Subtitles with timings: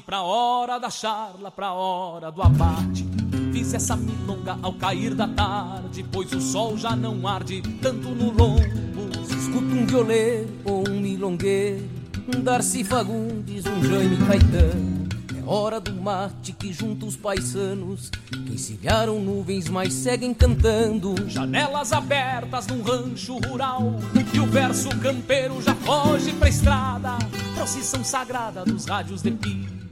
[0.00, 3.06] Pra hora da charla, pra hora do abate.
[3.52, 8.30] Fiz essa milonga ao cair da tarde, pois o sol já não arde tanto no
[8.30, 8.62] lombo.
[9.28, 11.86] Escuto um violeiro ou um milongueiro,
[12.34, 15.08] um Darcy Fagundes, um Jaime Caetano.
[15.38, 21.14] É hora do mate que junta os paisanos, que encilharam nuvens, mas seguem cantando.
[21.28, 23.94] Janelas abertas num rancho rural,
[24.32, 27.18] e o verso campeiro já foge pra estrada.
[27.54, 29.30] Procissão sagrada dos rádios de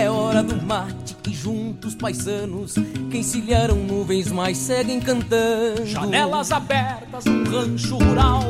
[0.00, 2.74] é hora do mate que juntos paisanos
[3.10, 5.84] que encilharam nuvens mas seguem cantando.
[5.84, 8.42] Janelas abertas num rancho rural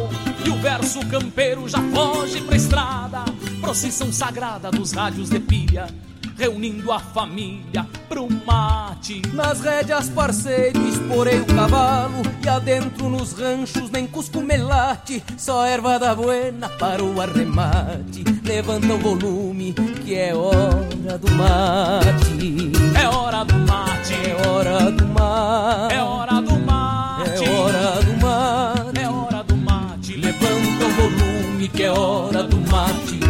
[0.46, 3.24] e o verso campeiro já foge pra estrada.
[3.60, 5.88] Procissão sagrada dos rádios de pilha
[6.40, 9.20] reunindo a família pro mate.
[9.34, 15.98] Nas rédeas, parceiro, esporei o cavalo e adentro nos ranchos nem cusco melate, só erva
[15.98, 18.24] da buena para o arremate.
[18.42, 22.72] Levanta o volume que é hora do mate.
[22.98, 28.16] É hora do mate, é hora do mate, é hora do mate, é hora do
[28.16, 30.16] mate, é hora do mate.
[30.16, 33.29] Levanta o volume que é hora do mate.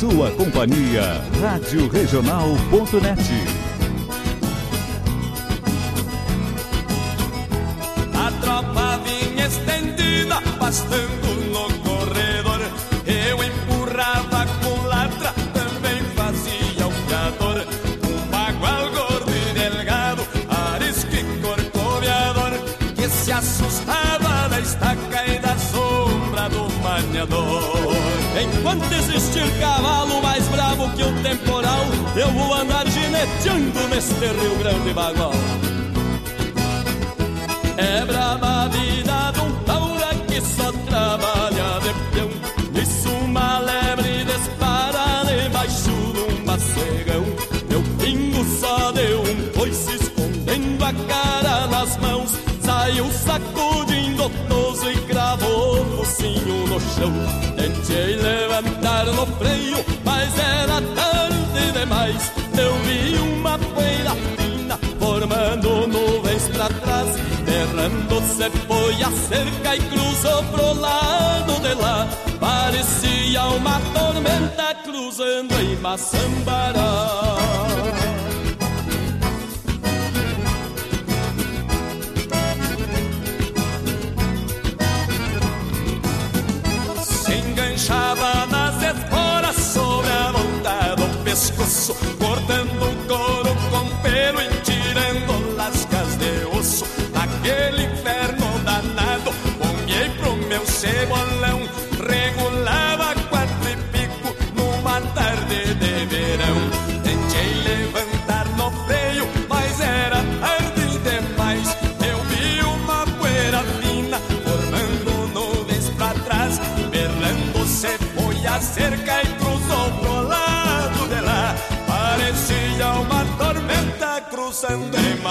[0.00, 3.20] sua companhia, Rádio Regional.net.
[8.14, 12.60] A tropa vinha estendida, pastando no corredor.
[13.06, 17.66] Eu empurrava com latra, também fazia o fiador.
[18.08, 22.52] Um bagual gordo e delgado, arisco e corcoviador,
[22.96, 27.89] que se assustava da estaca e da sombra do maniador.
[28.38, 34.94] Enquanto existir cavalo mais bravo que o temporal, eu vou andar gineteando neste Rio Grande
[34.94, 35.32] bagual.
[37.76, 42.30] É brava a vida de um taura que só trabalha de peão.
[42.80, 47.24] Isso uma lebre dispara debaixo de um macegão.
[47.68, 52.30] Meu pingo só deu um coice escondendo a cara nas mãos.
[52.62, 57.49] Saiu sacudindo toso e cravou o focinho no chão.
[57.90, 62.32] Tentei levantar no freio, mas era tarde demais.
[62.56, 67.08] Eu vi uma poeira fina formando nuvens pra trás.
[67.48, 72.08] Errando se foi a cerca e cruzou pro lado de lá.
[72.38, 77.39] Parecia uma tormenta cruzando em Maçambará.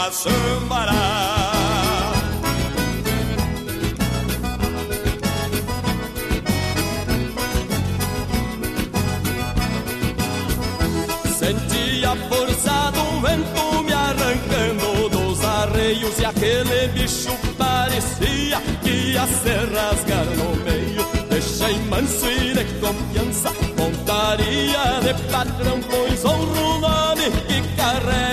[0.10, 0.94] pra sambará.
[11.38, 19.28] Senti a força do vento me arrancando dos arreios e aquele bicho parecia que ia
[19.28, 21.06] se rasgar no meio.
[21.30, 28.29] Deixei manso e de confiança, montaria de patrão, pois honro o nome que carrega.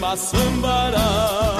[0.00, 1.58] Maçambará.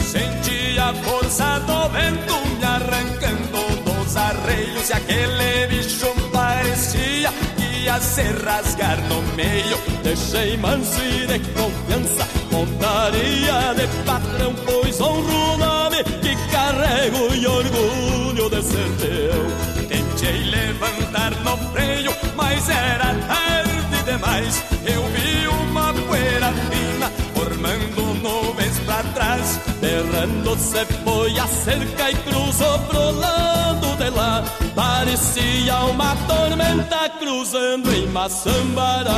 [0.00, 7.98] Senti a força do vento me arrancando dos arreios e aquele bicho parecia que ia
[8.00, 9.78] se rasgar no meio.
[10.02, 17.46] Deixei manso e de confiança, montaria de patrão, pois honro o nome que carrego e
[17.46, 18.07] orgulho
[18.50, 19.88] teu.
[19.88, 24.62] Tentei levantar no freio, mas era tarde demais.
[24.84, 29.60] Eu vi uma poeira fina formando nuvens pra trás.
[29.80, 34.42] Berrando se foi a cerca e cruzou pro lado de lá.
[34.74, 39.08] Parecia uma tormenta cruzando em Maçambará.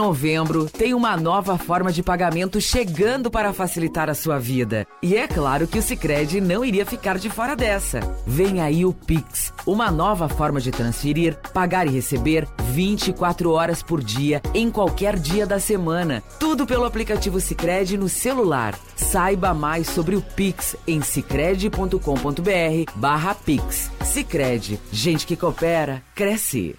[0.00, 4.86] Novembro, tem uma nova forma de pagamento chegando para facilitar a sua vida.
[5.02, 8.00] E é claro que o Sicredi não iria ficar de fora dessa.
[8.26, 14.02] Vem aí o Pix, uma nova forma de transferir, pagar e receber 24 horas por
[14.02, 16.22] dia em qualquer dia da semana.
[16.38, 18.74] Tudo pelo aplicativo Sicredi no celular.
[18.96, 23.90] Saiba mais sobre o Pix em sicredi.com.br/pix.
[24.02, 26.74] Sicredi, gente que coopera cresce.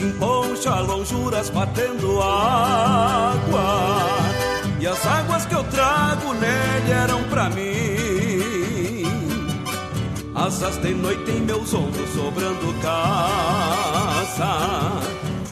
[0.00, 3.64] Emponcha lonjuras batendo água.
[4.80, 9.02] E as águas que eu trago nele eram pra mim.
[10.34, 13.42] Asas de noite em meus ombros sobrando casa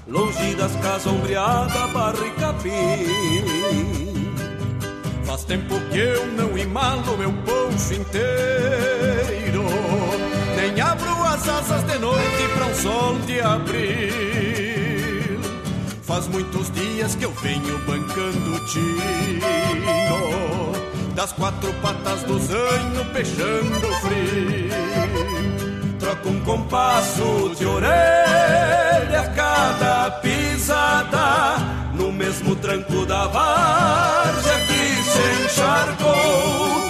[0.08, 2.70] Longe das casas ombreadas, barro e capim.
[5.24, 9.64] Faz tempo que eu não imalo meu poncho inteiro
[10.60, 15.40] Nem abro as asas de noite para um sol de abril.
[16.02, 19.00] Faz muitos dias que eu venho bancando tino
[21.14, 24.68] Das quatro patas do zanho peixando frio.
[25.98, 31.56] Troco um compasso de orelha a cada pisada
[31.94, 36.89] No mesmo tranco da várzea que se encharcou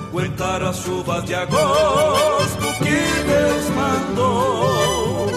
[0.11, 5.31] Aguentaram as chuvas de agosto que Deus mandou.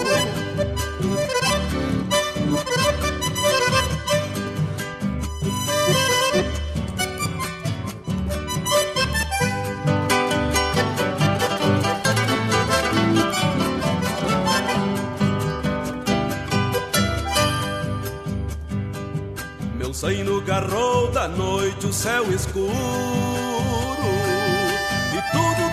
[19.77, 23.84] Meu zaino garrou da noite o céu escuro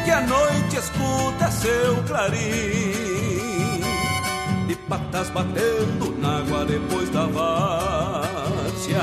[0.04, 3.80] que a noite escuta seu clarim.
[4.66, 9.02] De patas batendo na água depois da várzea.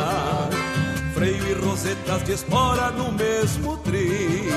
[1.14, 4.50] Freio e rosetas de espora no mesmo trim.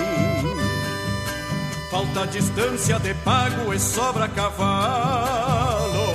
[1.91, 6.13] Falta distância de pago e sobra cavalo.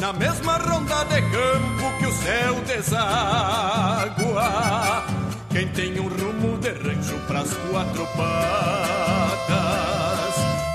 [0.00, 3.18] Na mesma ronda de campo que o céu deságua
[5.58, 9.48] Quem tem um rumo de rancho pras quatro patas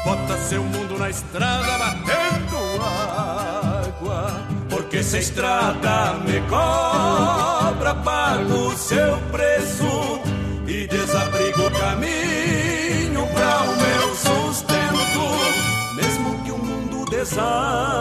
[0.03, 4.45] Bota seu mundo na estrada batendo água.
[4.69, 10.19] Porque se a estrada me cobra, pago o seu preço
[10.67, 15.95] e desabrigo o caminho para o meu sustento.
[15.95, 17.93] Mesmo que o mundo desabe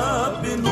[0.49, 0.72] feio,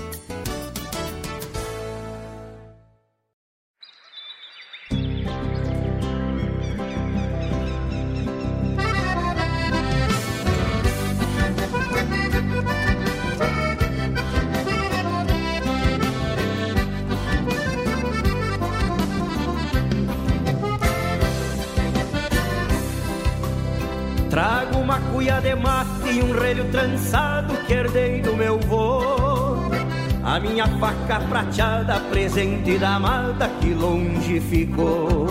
[30.61, 35.27] Minha faca prateada, presente da amada que longe ficou.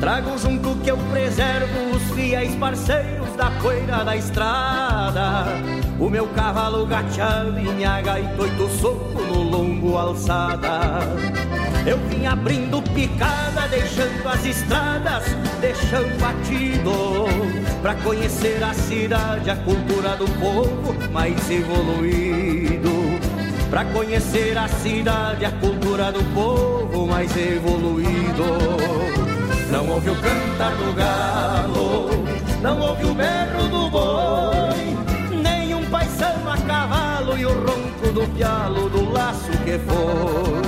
[0.00, 5.46] Trago junto que eu preservo os fiéis parceiros da poeira da estrada.
[5.98, 11.00] O meu cavalo gateado e minha gaita oito soco no longo alçada.
[11.84, 15.24] Eu vim abrindo picada, deixando as estradas,
[15.60, 17.26] deixando batido.
[17.82, 23.07] Pra conhecer a cidade, a cultura do povo mais evoluído.
[23.70, 28.44] Pra conhecer a cidade, a cultura do povo mais evoluído.
[29.70, 32.08] Não ouve o cantar do galo,
[32.62, 38.26] não ouve o berro do boi, nem um paisano a cavalo e o ronco do
[38.34, 40.62] pialo do laço que for.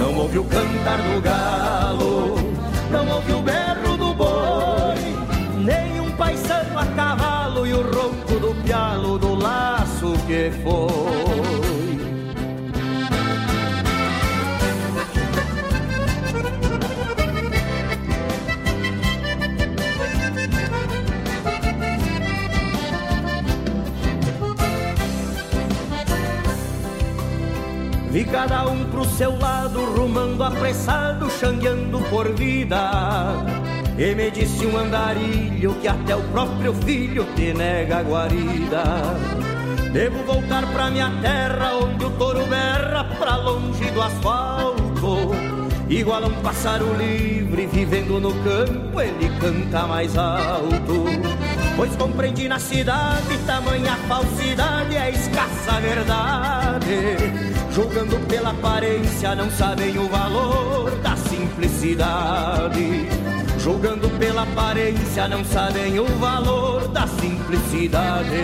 [0.00, 2.36] Não ouve o cantar do galo,
[2.90, 8.54] não ouve o berro do boi, nem um paisano a cavalo e o ronco do
[8.64, 11.67] pialo do laço que for.
[28.30, 32.90] Cada um pro seu lado, rumando apressado, xangueando por vida.
[33.98, 38.84] E me disse um andarilho que até o próprio filho te nega a guarida.
[39.92, 45.32] Devo voltar pra minha terra, onde o touro berra pra longe do asfalto.
[45.88, 51.06] Igual a um pássaro livre, vivendo no campo, ele canta mais alto.
[51.74, 57.48] Pois compreendi na cidade tamanha falsidade, é escassa verdade.
[57.78, 63.06] Julgando pela aparência, não sabem o valor da simplicidade.
[63.56, 68.34] Julgando pela aparência, não sabem o valor da simplicidade.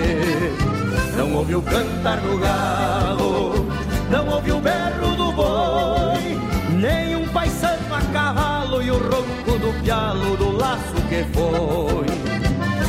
[1.17, 3.67] Não ouve o cantar do galo,
[4.09, 6.39] não ouve o berro do boi,
[6.81, 12.07] nem um paisano a cavalo e o ronco do pialo do laço que foi.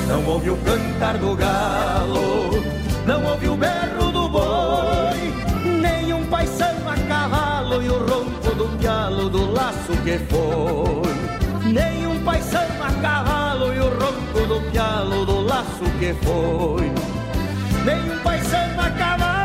[0.08, 2.64] Não ouve o cantar do galo,
[3.08, 4.05] não ouve o berro
[6.36, 11.72] paisano a cavalo e o ronco do pialo do laço que foi.
[11.72, 16.92] Nenhum paisano a cavalo e o ronco do pialo do laço que foi.
[17.86, 19.45] Nenhum paisano a cavalo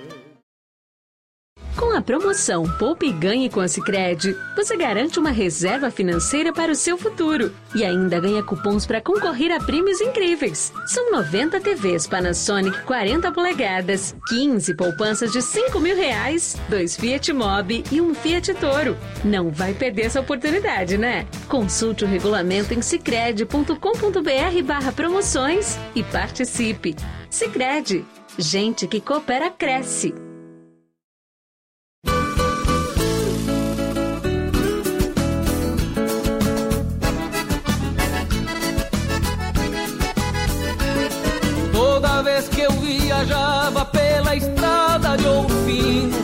[1.75, 6.71] Com a promoção Poupe e Ganhe com a Sicredi, você garante uma reserva financeira para
[6.71, 10.73] o seu futuro e ainda ganha cupons para concorrer a prêmios incríveis.
[10.85, 17.83] São 90 TVs Panasonic 40 polegadas, 15 poupanças de 5 mil reais, dois Fiat Mobi
[17.91, 18.97] e um Fiat Toro.
[19.23, 21.25] Não vai perder essa oportunidade, né?
[21.47, 26.95] Consulte o regulamento em sicredi.com.br barra promoções e participe.
[27.29, 28.05] Sicredi,
[28.37, 30.13] gente que coopera cresce.
[43.21, 46.17] Viajava pela estrada de ouro fino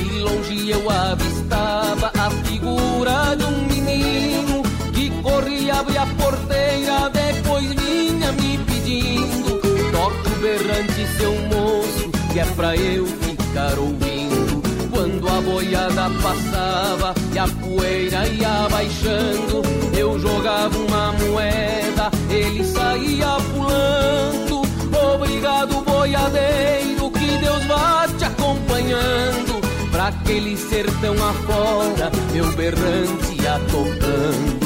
[0.00, 7.66] E longe eu avistava a figura de um menino Que corria, abria a porteira, depois
[7.74, 9.60] vinha me pedindo
[9.92, 14.62] Toque o berrante, seu moço, que é pra eu ficar ouvindo.
[14.90, 19.62] Quando a boiada passava e a poeira ia baixando
[19.96, 24.51] Eu jogava uma moeda, ele saía pulando
[30.02, 34.61] Aquele sertão afora, meu berrante ia tocando.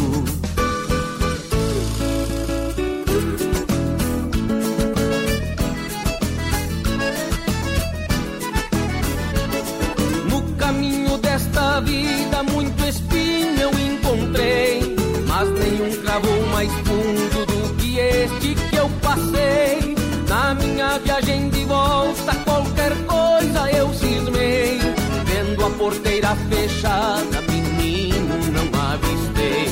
[26.76, 29.68] Fechada, menino, não avistei.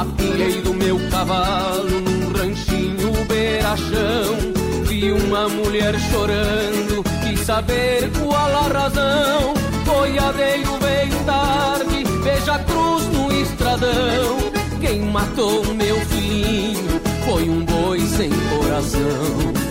[0.00, 4.52] Apiei do meu cavalo num ranchinho beirachão.
[4.84, 9.54] Vi uma mulher chorando, quis saber qual a razão.
[9.84, 14.38] Boiadeiro veio tarde, beija cruz no estradão.
[14.80, 19.63] Quem matou meu filhinho foi um boi sem coração.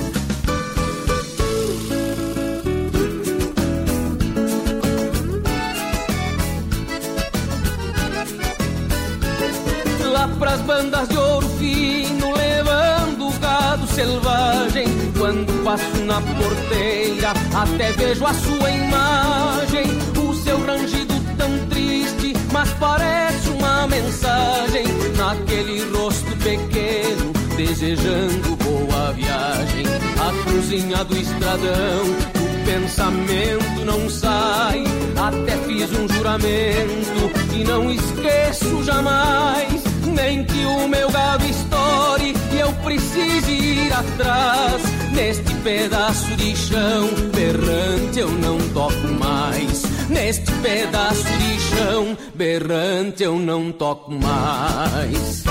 [15.74, 19.86] Passo na porteira, até vejo a sua imagem.
[20.20, 24.86] O seu rangido tão triste, mas parece uma mensagem.
[25.18, 29.86] Naquele rosto pequeno, desejando boa viagem.
[30.20, 32.06] A cruzinha do estradão,
[32.36, 34.84] o pensamento não sai.
[35.18, 39.93] Até fiz um juramento e não esqueço jamais.
[40.14, 44.82] Nem que o meu gado estoure e eu precise ir atrás.
[45.12, 49.84] Neste pedaço de chão berrante eu não toco mais.
[50.10, 55.44] Neste pedaço de chão berrante eu não toco mais.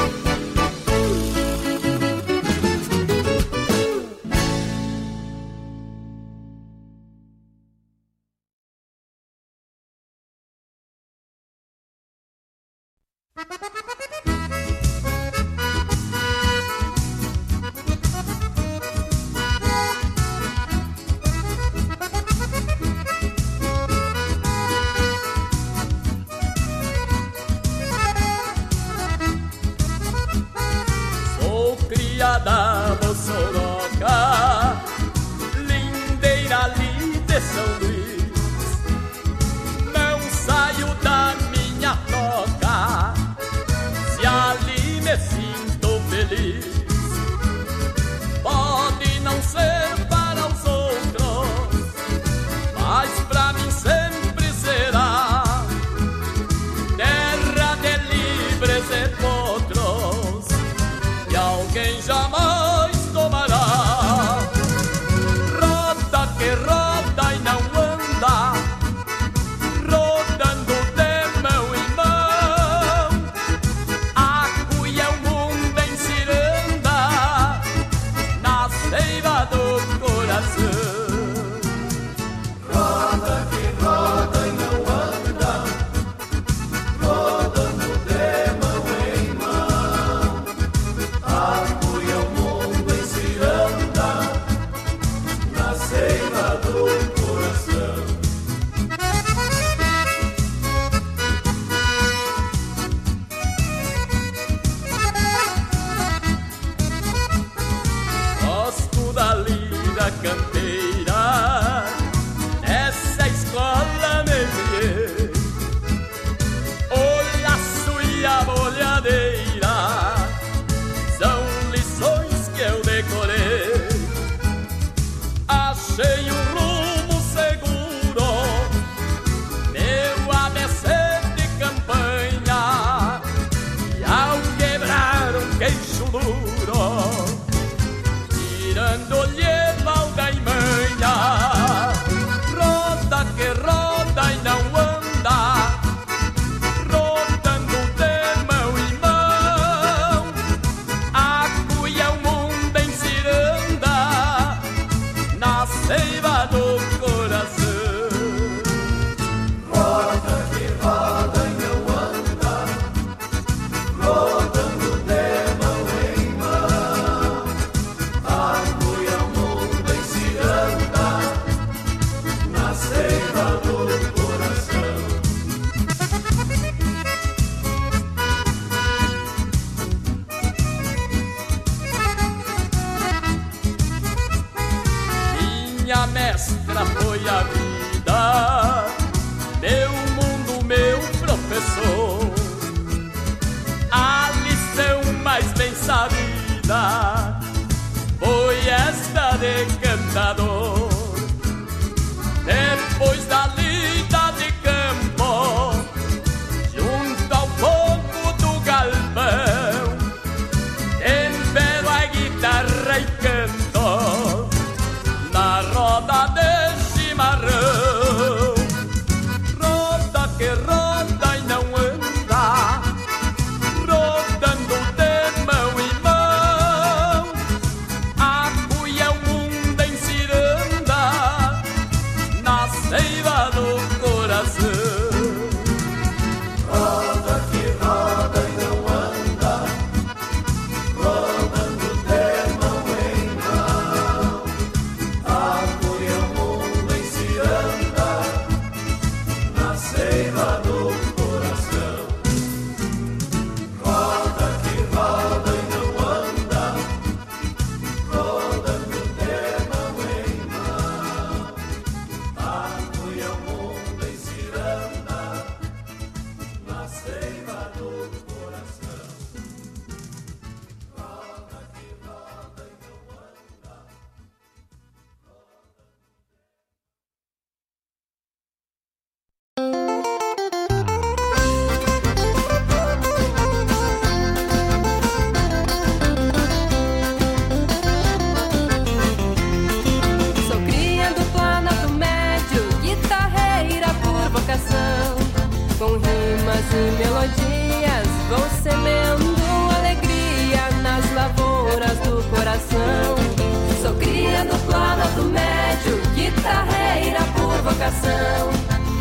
[307.92, 308.50] Vocação.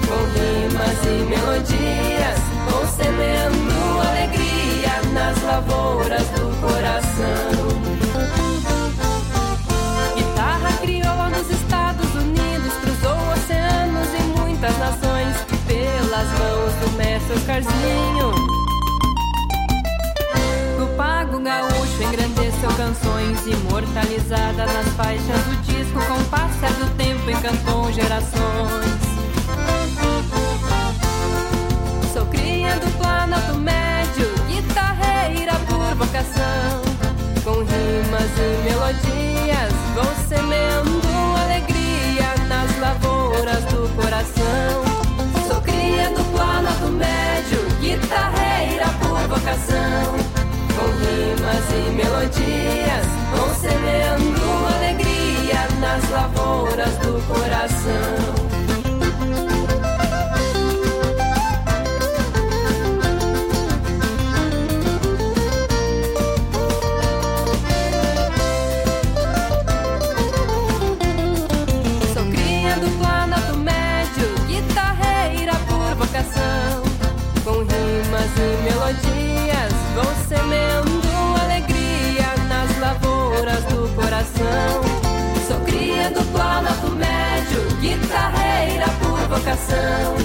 [0.08, 7.72] Com rimas e melodias, vou semeando alegria nas lavouras do coração.
[10.16, 15.36] Guitarra crioula nos Estados Unidos, cruzou oceanos e muitas nações,
[15.68, 18.52] pelas mãos do mestre Oscarzinho
[21.02, 26.00] pago gaúcho engrandeceu canções imortalizadas nas faixas do disco.
[26.08, 29.02] Com o passar do tempo encantou gerações.
[32.14, 36.82] Sou cria do planalto médio, guitarreira por vocação.
[37.44, 41.02] Com rimas e melodias, vou semeando
[41.44, 44.84] alegria nas lavouras do coração.
[45.48, 50.42] Sou cria do planalto médio, guitarreira por vocação
[50.82, 53.06] com rimas e melodias,
[53.36, 55.01] vão semeando alegria
[55.80, 58.52] nas lavouras do coração.
[77.44, 81.02] Com rimas e melodias vão semeando
[81.42, 84.91] alegria nas lavouras do coração.
[87.82, 90.16] Guitarreira por vocação.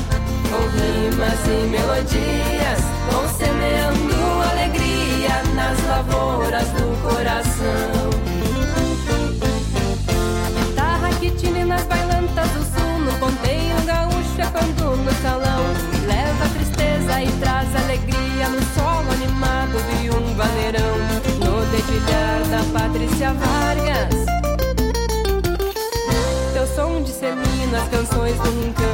[0.51, 3.27] Com rimas e melodias, vão
[4.53, 8.11] alegria nas lavouras do coração.
[10.55, 15.64] Guitarra que tine nas bailantas do sul, no ponteio gaúcho é quando no salão
[16.07, 20.97] leva tristeza e traz alegria no solo animado de um vaneirão
[21.40, 24.36] no dedilhar da Patrícia Vargas.
[27.07, 28.85] Dissemina as canções do rincão.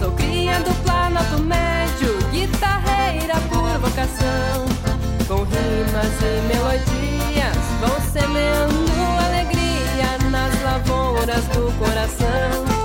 [0.00, 4.66] Sou cria do planalto médio, guitarreira por vocação.
[5.28, 8.74] Com rimas e melodias, vão semeando
[9.26, 12.78] alegria nas lavouras do coração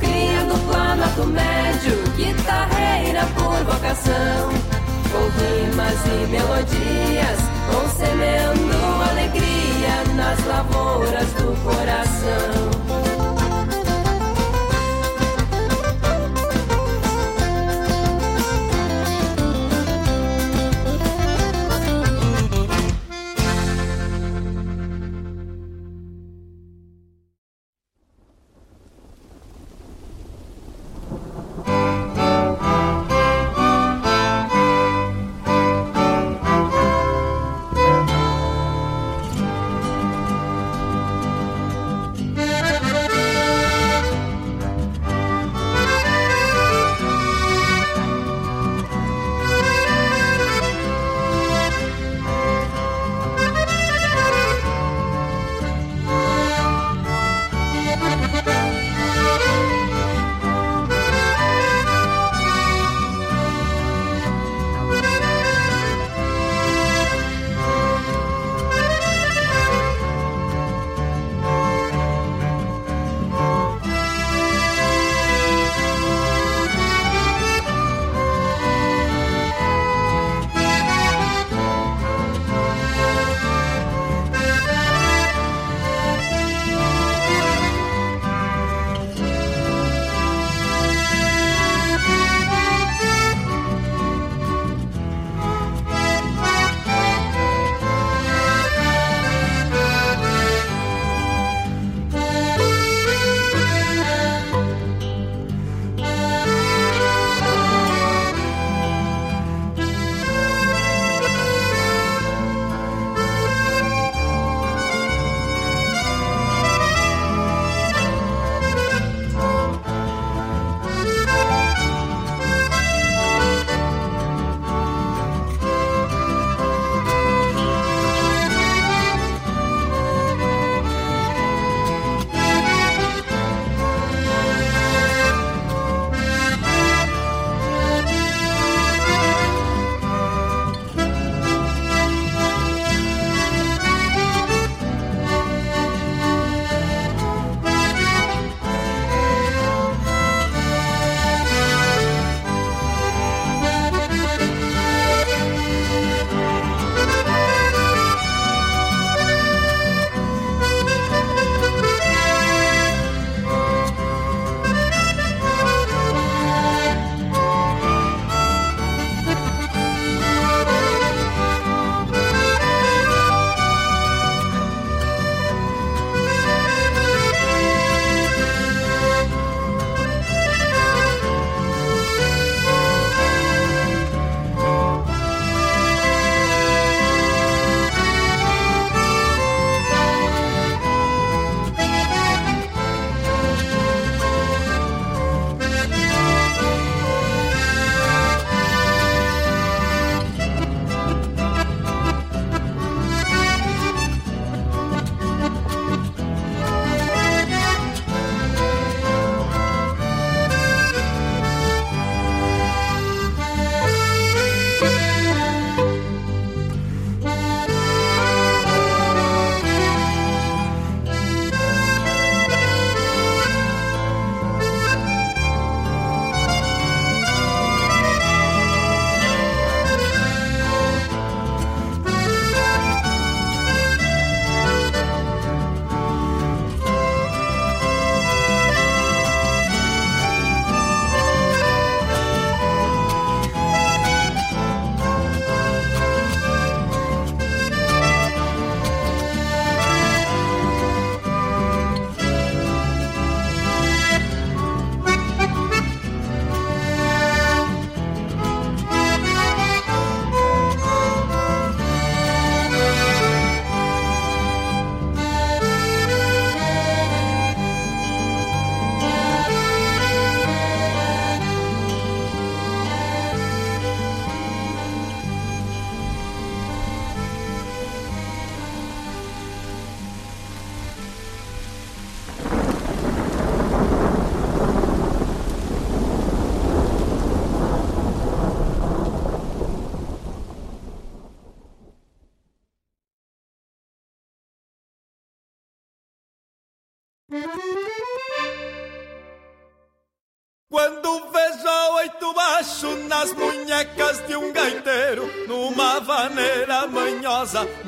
[0.00, 4.50] cria do planalto médio, guitarreira por vocação.
[5.12, 7.88] Com rimas e melodias, vão
[9.02, 12.69] alegria nas lavouras do coração.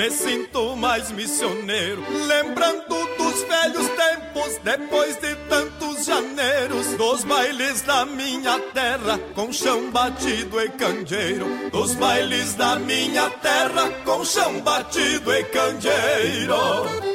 [0.03, 2.03] Me sinto mais missioneiro.
[2.27, 9.93] Lembrando dos velhos tempos, depois de tantos janeiros, dos bailes da minha terra, com chão
[9.93, 11.47] batido e candeeiro.
[11.71, 17.12] Dos bailes da minha terra, com chão batido e candeeiro.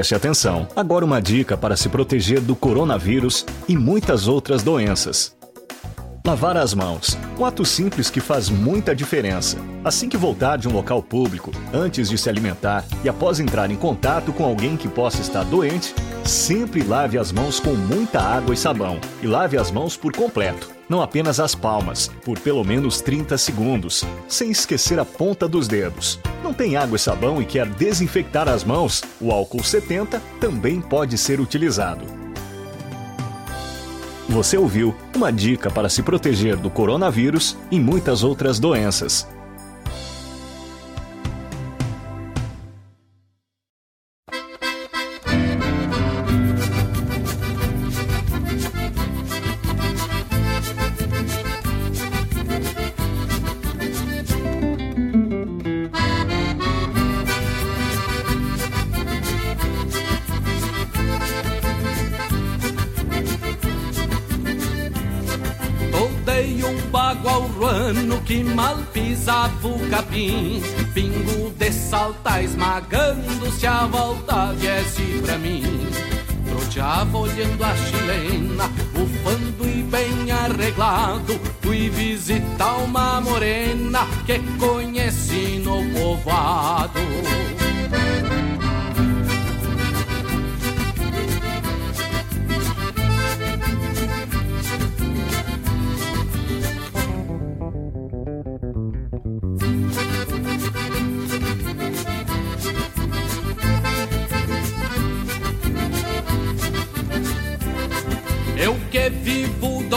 [0.00, 0.66] Preste atenção.
[0.74, 5.36] Agora uma dica para se proteger do coronavírus e muitas outras doenças.
[6.26, 7.18] Lavar as mãos.
[7.38, 9.58] Um ato simples que faz muita diferença.
[9.84, 13.76] Assim que voltar de um local público, antes de se alimentar e após entrar em
[13.76, 15.94] contato com alguém que possa estar doente,
[16.24, 18.98] sempre lave as mãos com muita água e sabão.
[19.22, 24.02] E lave as mãos por completo, não apenas as palmas, por pelo menos 30 segundos,
[24.26, 26.18] sem esquecer a ponta dos dedos.
[26.60, 29.02] Tem água e sabão e quer desinfectar as mãos?
[29.18, 32.04] O álcool 70 também pode ser utilizado.
[34.28, 39.26] Você ouviu uma dica para se proteger do coronavírus e muitas outras doenças.
[72.00, 75.62] Salta esmagando-se a volta viesse pra mim.
[76.48, 81.38] Troteava olhando a chilena, bufando e bem arreglado.
[81.60, 87.00] Fui visitar uma morena que conheci no povoado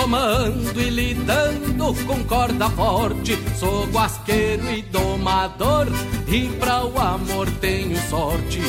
[0.04, 3.38] domando e lidando com corda forte.
[3.58, 5.88] Sou guasqueiro e domador,
[6.28, 8.62] e pra o amor tenho sorte.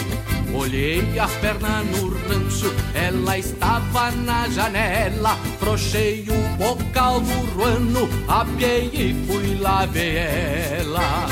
[0.50, 5.36] Molhei a perna no rancho, ela estava na janela.
[5.58, 11.26] Frochei o bocal do ruano, apiei e fui lá ver ela.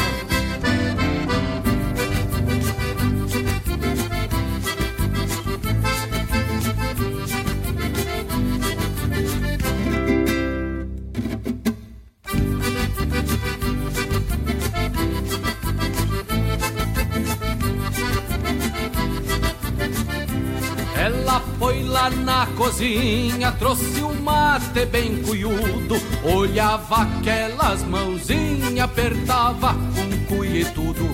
[22.62, 31.04] Cozinha trouxe um mate bem cuiudo Olhava aquelas mãozinhas, apertava com cuia e tudo.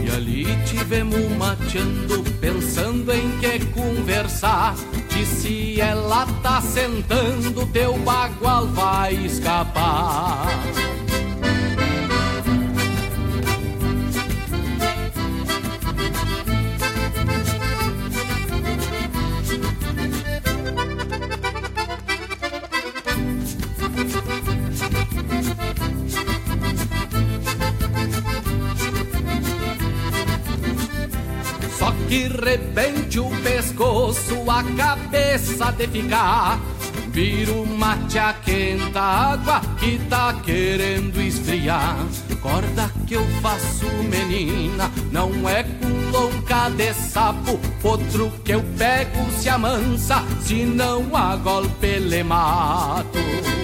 [0.00, 4.76] E ali tivemos mateando, pensando em que conversar.
[5.08, 10.46] Disse ela tá sentando, teu bagual vai escapar
[32.40, 36.60] rebente o pescoço, a cabeça de ficar.
[37.10, 41.96] Vira o mate a quenta água que tá querendo esfriar.
[42.40, 47.58] Corda que eu faço, menina, não é com louca de sapo.
[47.82, 53.57] Outro que eu pego se amansa, se não a golpe le mato.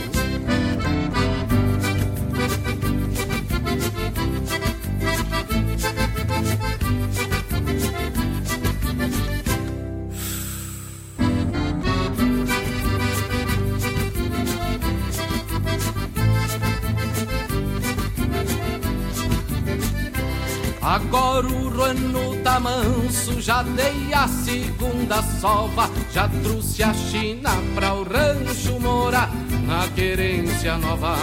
[21.84, 27.92] Agora o ruano tá manso, já dei a segunda sova, já trouxe a China pra
[27.92, 29.30] o rancho morar
[29.66, 31.16] na querência nova.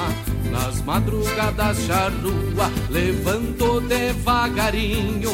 [0.52, 5.32] Nas madrugadas charrua, levanto devagarinho,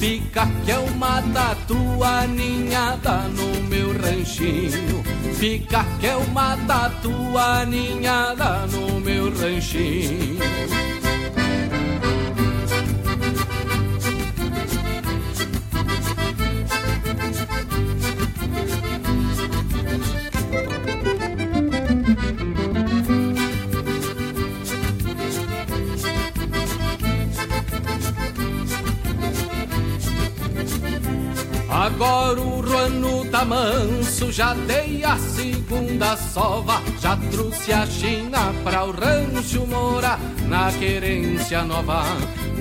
[0.00, 5.02] fica que é uma da tua ninhada no meu ranchinho.
[5.34, 11.01] Fica que é uma da tua ninhada no meu ranchinho.
[32.02, 38.84] Agora o ruano tá manso, já dei a segunda sova, já trouxe a China pra
[38.84, 42.02] o rancho morar na querência nova.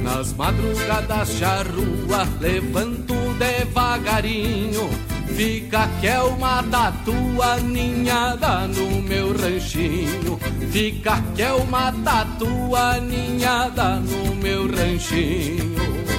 [0.04, 4.88] Nas madrugadas charrua, levanto devagarinho,
[5.36, 10.40] fica que é uma da tua ninhada no meu ranchinho.
[10.72, 16.11] Fica que é uma da tua ninhada no meu ranchinho.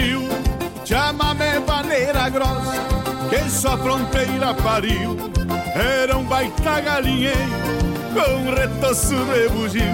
[0.00, 0.28] Costa do rio.
[0.84, 2.80] Chama-me maneira grossa,
[3.28, 5.16] que só fronteira pariu.
[5.74, 7.36] Era um baita galinheiro,
[8.14, 9.84] com retoço de bugio.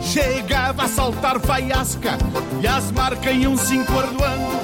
[0.00, 2.16] Chegava a saltar faiasca
[2.60, 4.60] e as marcas iam se encordoando.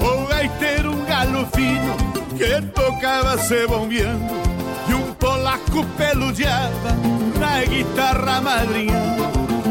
[0.00, 1.96] O gaiteiro, um galo fino,
[2.36, 4.40] que tocava se bombeando.
[4.88, 6.92] E um polaco peludeava
[7.38, 9.00] na guitarra madrinha.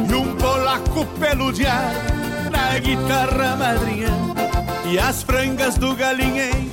[0.10, 4.49] E um polaco peludeava na guitarra madrinha.
[4.92, 6.72] E as frangas do galinheiro,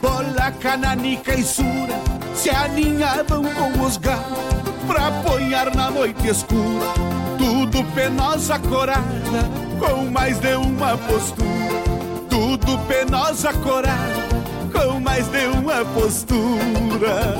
[0.00, 2.00] polaca, nanica e sura,
[2.34, 4.38] se aninhavam com os galos
[4.86, 6.86] pra apanhar na noite escura.
[7.36, 9.02] Tudo penosa corada,
[9.78, 11.52] com mais de uma postura.
[12.30, 14.28] Tudo penosa corada,
[14.72, 17.36] com mais de uma postura.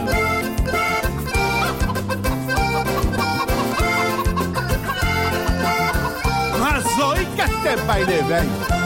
[6.60, 8.81] Mas oi que até baile vem,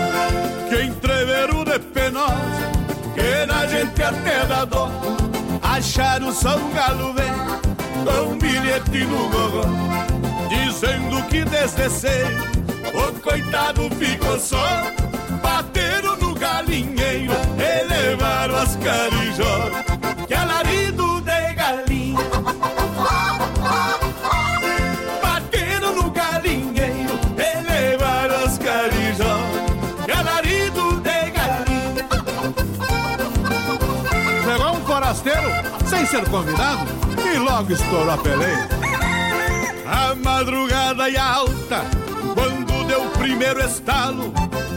[0.69, 2.71] que entreveru de penosa,
[3.15, 4.91] que na gente até dá dó.
[5.63, 7.61] acharam São Galo velho
[8.05, 9.65] com um bilhete no gogó,
[10.49, 12.45] dizendo que desde cedo
[12.95, 14.85] o coitado ficou só.
[15.43, 19.71] Bateram no galinheiro, elevaram as carijó,
[20.27, 21.06] que alarido
[35.89, 36.87] sem ser convidado
[37.33, 38.69] e logo estourou a peleia.
[39.87, 41.85] A madrugada e alta,
[42.35, 44.33] quando deu o primeiro estalo,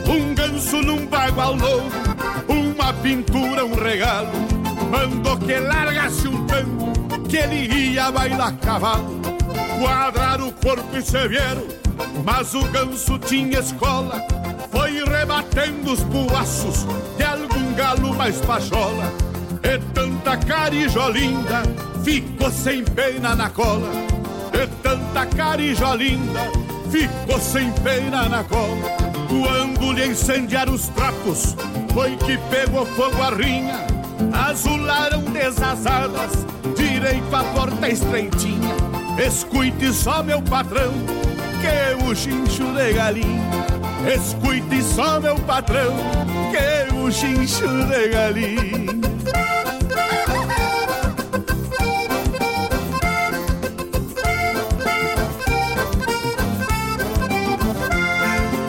[0.08, 1.90] um ganso num bagual novo,
[2.48, 4.32] uma pintura, um regalo,
[4.92, 6.94] mandou que largasse um tango,
[7.28, 9.20] que ele ia bailar cavalo.
[9.80, 11.64] Quadraram o corpo e se vieram,
[12.24, 14.22] mas o ganso tinha escola,
[14.72, 16.86] foi rebatendo os puaços
[17.18, 19.29] de algum galo mais pachola.
[19.64, 21.64] E tanta carijolinda
[22.04, 23.90] ficou sem pena na cola.
[24.54, 26.52] E tanta carijolinda
[26.90, 28.98] ficou sem pena na cola.
[29.28, 31.56] Quando lhe incendiaram os trapos,
[31.94, 33.86] foi que pegou fogo a rinha.
[34.34, 36.46] Azularam desazadas,
[36.76, 38.76] direito à porta estreitinha.
[39.26, 40.92] Escute só, meu patrão,
[41.62, 43.59] que o chincho de galinha.
[44.08, 45.94] Escute só, meu patrão,
[46.52, 49.00] que o chincho de galinha.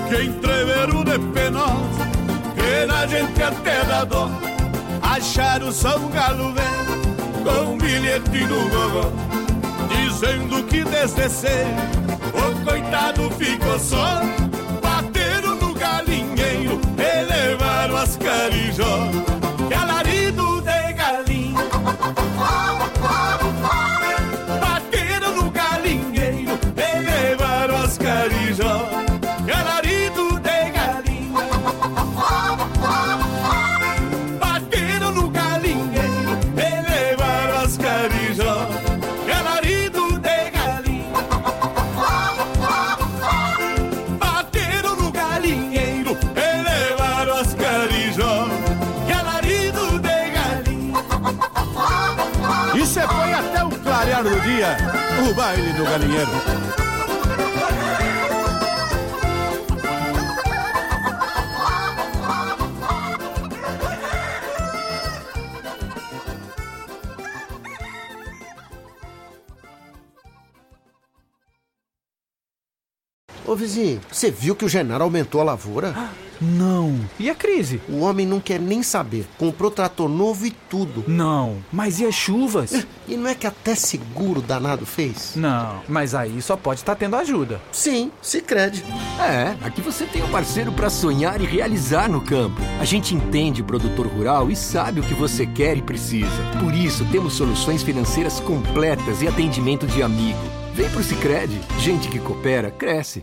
[0.09, 2.09] que entreveram de penosa,
[2.55, 4.29] que na gente até dá dó,
[5.03, 7.01] acharam São Galo velho
[7.45, 9.13] com um bilhete no gogó,
[9.89, 12.01] dizendo que desde cedo.
[12.35, 14.21] O coitado ficou só,
[55.31, 56.31] o baile do galinheiro.
[73.47, 75.95] Ô vizinho, você viu que o Genaro aumentou a lavoura?
[76.41, 76.99] Não.
[77.19, 77.81] E a crise?
[77.89, 79.27] O homem não quer nem saber.
[79.39, 81.05] Comprou trator novo e tudo.
[81.07, 81.59] Não.
[81.73, 82.87] Mas e as chuvas?
[83.07, 85.33] E não é que até seguro danado fez?
[85.37, 85.81] Não.
[85.89, 87.61] Mas aí só pode estar tendo ajuda.
[87.73, 88.85] Sim, se crede.
[89.19, 92.61] É, aqui você tem um parceiro para sonhar e realizar no campo.
[92.81, 96.31] A gente entende o produtor rural e sabe o que você quer e precisa.
[96.63, 100.39] Por isso, temos soluções financeiras completas e atendimento de amigo.
[100.75, 101.61] Vem pro Sicredi.
[101.79, 103.23] Gente que coopera cresce.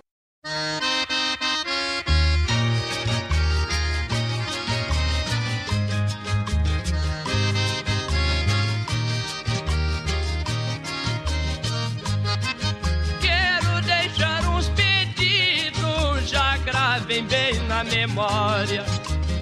[18.08, 18.86] Memória.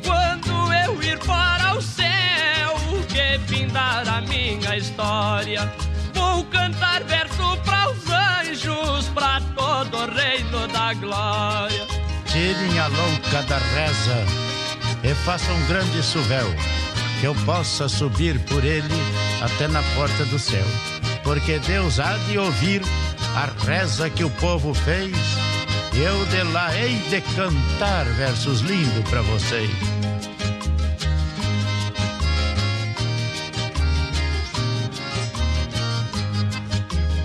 [0.03, 2.75] Quando eu ir para o céu,
[3.07, 5.71] que findar a minha história.
[6.13, 11.85] Vou cantar verso para os anjos, para todo o reino da glória.
[12.25, 14.25] Tirem a louca da reza
[15.03, 16.47] e façam um grande suvel,
[17.19, 18.95] que eu possa subir por ele
[19.41, 20.65] até na porta do céu.
[21.23, 22.81] Porque Deus há de ouvir
[23.35, 25.15] a reza que o povo fez,
[25.97, 29.69] eu de lá hei de cantar versos lindos para vocês.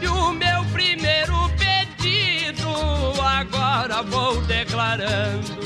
[0.00, 2.68] E o meu primeiro pedido
[3.20, 5.58] agora vou declarando.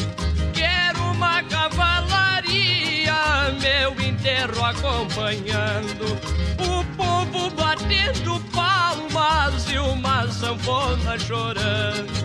[0.55, 3.13] Quero uma cavalaria,
[3.61, 6.19] meu enterro acompanhando.
[6.59, 12.25] O povo batendo palmas e uma sanfona chorando.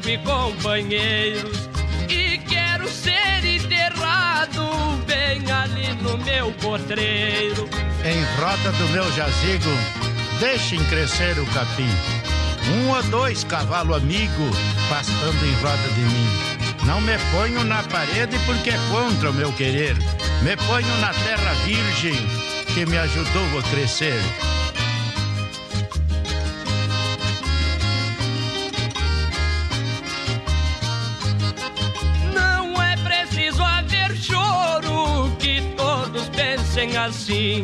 [0.00, 1.68] tive companheiros
[2.08, 4.62] e quero ser enterrado
[5.06, 7.68] bem ali no meu potreiro.
[8.04, 9.70] Em roda do meu jazigo,
[10.38, 11.90] deixem crescer o capim.
[12.70, 14.50] Um ou dois cavalo amigo
[14.88, 16.28] pastando em roda de mim.
[16.86, 19.96] Não me ponho na parede porque é contra o meu querer.
[20.42, 22.14] Me ponho na terra virgem
[22.72, 24.20] que me ajudou a crescer.
[36.78, 37.62] Pensem assim.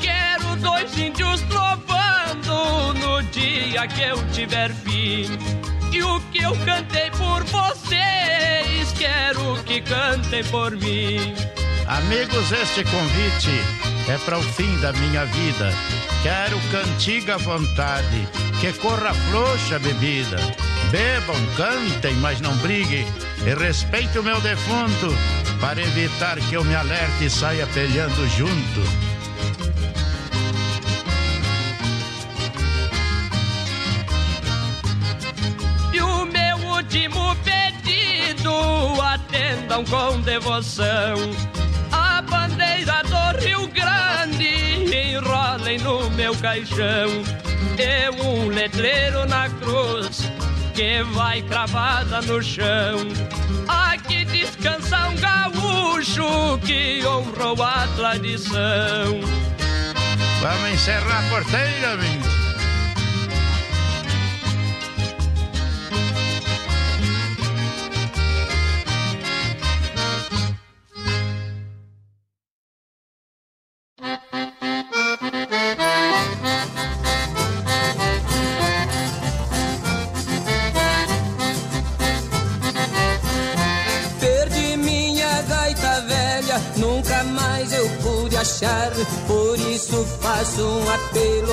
[0.00, 5.26] Quero dois índios trovando no dia que eu tiver fim.
[5.92, 11.34] E o que eu cantei por vocês, quero que cantem por mim.
[11.88, 13.50] Amigos, este convite
[14.08, 15.72] é para o fim da minha vida.
[16.22, 18.28] Quero cantiga à vontade,
[18.60, 20.67] que corra frouxa a bebida.
[20.90, 23.06] Bebam, cantem, mas não briguem.
[23.44, 25.14] E respeite o meu defunto,
[25.60, 28.80] para evitar que eu me alerte e saia peleando junto.
[35.92, 38.50] E o meu último pedido,
[39.02, 41.16] atendam com devoção.
[41.92, 47.10] A bandeira do Rio Grande enrolem no meu caixão.
[47.76, 50.37] E um letreiro na cruz
[50.78, 52.98] que vai cravada no chão.
[53.66, 59.20] Aqui descansa um gaúcho que honrou a tradição.
[60.40, 62.37] Vamos encerrar a porteira, amigo.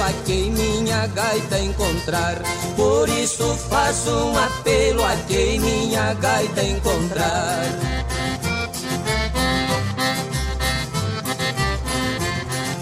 [0.05, 2.35] A quem minha gaita encontrar.
[2.75, 7.65] Por isso faço um apelo a quem minha gaita encontrar.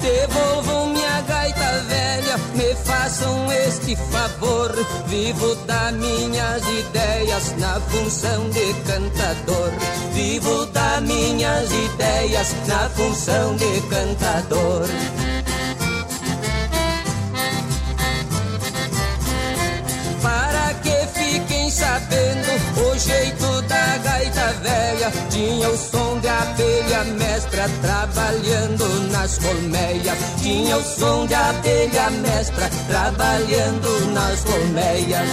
[0.01, 4.73] Devolvam minha gaita velha, me façam este favor.
[5.07, 9.71] Vivo das minhas ideias na função de cantador.
[10.13, 15.22] Vivo das minhas ideias na função de cantador.
[25.29, 30.17] Tinha o som de abelha mestra trabalhando nas colmeias.
[30.41, 35.29] Tinha o som de abelha mestra trabalhando nas colmeias.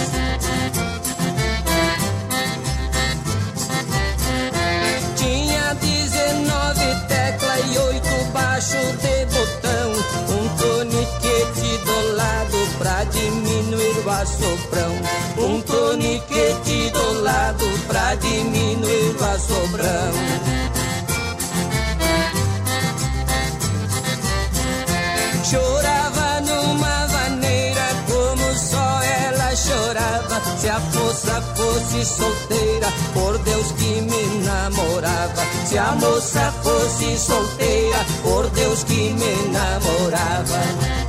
[5.15, 9.60] Tinha 19 teclas e oito baixos de botão
[12.81, 14.91] pra diminuir o assoprão
[15.37, 20.11] Um toniquete do lado pra diminuir o assoprão
[25.43, 30.41] Chorava numa vaneira como só ela chorava.
[30.57, 35.43] Se a moça fosse solteira, por Deus que me namorava.
[35.65, 41.00] Se a moça fosse solteira, por Deus que me namorava.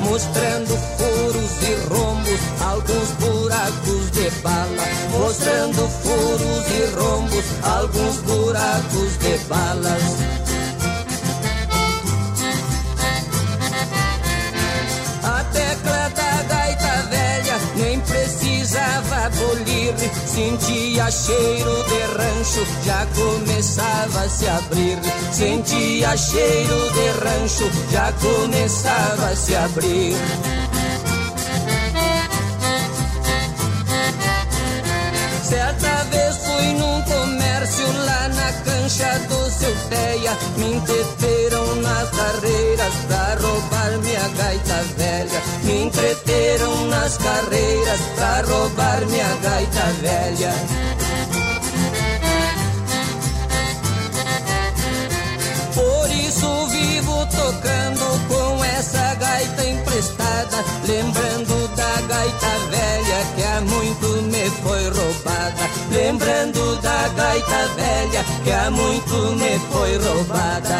[0.00, 4.84] Mostrando furos e rombos, alguns buracos de bala.
[5.10, 10.41] Mostrando furos e rombos, alguns buracos de balas.
[20.26, 24.98] Sentia cheiro de rancho, já começava a se abrir.
[25.32, 30.16] Sentia cheiro de rancho, já começava a se abrir.
[35.42, 38.21] Certa vez fui num comércio lá
[38.92, 40.36] cancha do seu teia.
[40.56, 45.42] Me entreteram nas carreiras pra roubar minha gaita velha.
[45.64, 50.52] Me entreteram nas carreiras pra roubar minha gaita velha.
[55.74, 62.71] Por isso vivo tocando com essa gaita emprestada, lembrando da gaita velha
[66.12, 70.78] lembrando da gaita velha que há muito me foi roubada.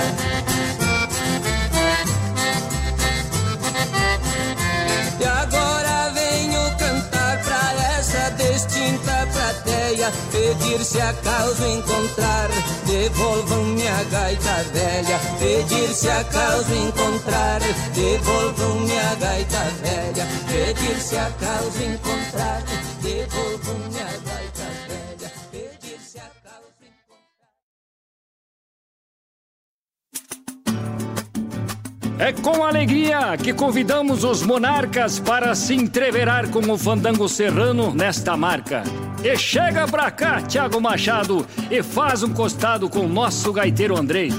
[5.19, 12.51] E agora venho cantar pra essa distinta plateia, pedir se acaso encontrar,
[12.85, 17.61] devolvam minha gaita velha, pedir se acaso encontrar,
[17.95, 22.63] devolvam minha gaita velha, pedir se acaso encontrar,
[23.01, 24.32] devolvam minha gaita velha.
[32.23, 38.37] É com alegria que convidamos os monarcas para se entreverar com o fandango serrano nesta
[38.37, 38.85] marca.
[39.25, 44.31] E chega pra cá, Thiago Machado, e faz um costado com o nosso gaiteiro Andrei.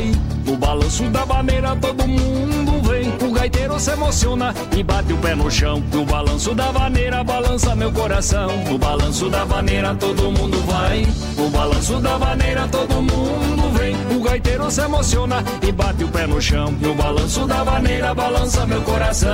[0.00, 0.12] Vai.
[0.46, 3.28] No balanço da maneira todo mundo vem.
[3.28, 5.82] O gaiteiro se emociona e bate o pé no chão.
[5.92, 8.48] No balanço da vaneira balança meu coração.
[8.68, 11.06] No balanço da vaneira todo mundo vai.
[11.36, 13.96] No balanço da vaneira todo mundo vem.
[14.16, 16.72] O gaiteiro se emociona e bate o pé no chão.
[16.80, 19.30] No balanço da vaneira balança meu coração.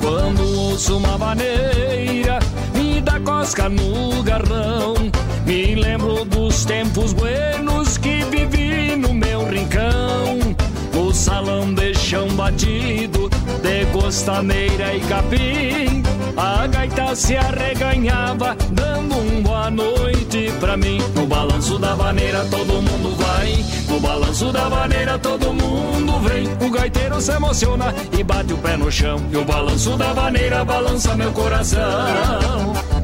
[0.00, 2.38] Quando ouço uma vaneira,
[2.74, 4.94] me dá cosca no garrão.
[5.48, 10.38] Me lembro dos tempos buenos que vivi no meu rincão.
[10.92, 13.30] No salão de chão batido,
[13.62, 16.02] de costaneira e capim.
[16.36, 20.98] A gaita se arreganhava, dando um boa noite pra mim.
[21.14, 23.64] No balanço da vaneira todo mundo vai.
[23.88, 26.46] No balanço da vaneira todo mundo vem.
[26.68, 29.18] O gaiteiro se emociona e bate o pé no chão.
[29.32, 32.97] E o balanço da vaneira balança meu coração.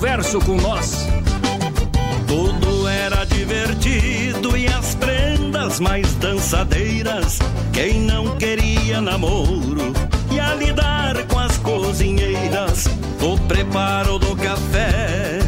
[0.00, 1.06] Canta um verso com nós.
[2.26, 7.38] Tudo era divertido e as prendas mais dançadeiras.
[7.72, 9.92] Quem não queria namoro
[10.30, 12.88] ia lidar com as cozinheiras.
[13.20, 15.40] O preparo do café,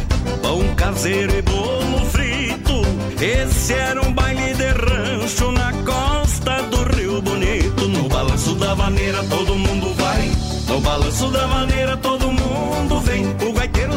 [0.43, 2.83] pão caseiro e bolo frito.
[3.21, 7.89] Esse era um baile de rancho na costa do Rio Bonito.
[7.89, 10.31] No balanço da maneira todo mundo vai.
[10.69, 12.22] No balanço da maneira todo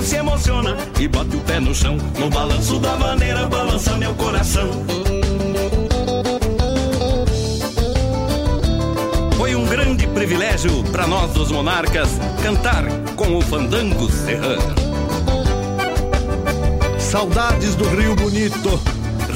[0.06, 1.98] se emociona e bate o pé no chão.
[2.20, 4.70] No balanço da maneira balança meu coração.
[9.36, 12.10] Foi um grande privilégio para nós dos monarcas
[12.44, 12.84] cantar
[13.16, 14.76] com o fandango serrano.
[17.00, 18.80] Saudades do Rio Bonito,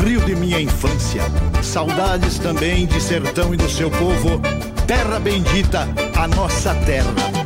[0.05, 1.23] rio de minha infância.
[1.63, 4.39] Saudades também de sertão e do seu povo.
[4.85, 7.38] Terra bendita, a nossa terra.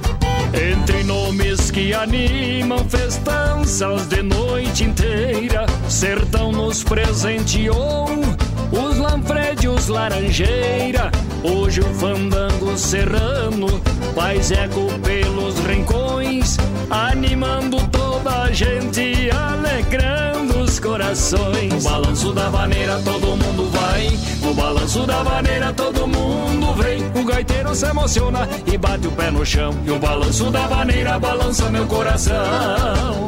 [0.54, 8.08] Entre nomes que animam festanças de noite inteira, Sertão nos presenteou
[8.72, 11.12] os Lanfredios Laranjeira.
[11.44, 13.68] Hoje o fandango serrano
[14.16, 16.58] faz eco pelos rincões,
[16.90, 21.74] animando toda a gente, alegrando os corações.
[21.74, 27.04] No balanço da vaneira todo mundo vai, no balanço da vaneira todo mundo vem.
[27.22, 31.20] O gaiteiro se emociona e bate o pé no chão, e o balanço da vaneira
[31.20, 33.28] balança meu coração.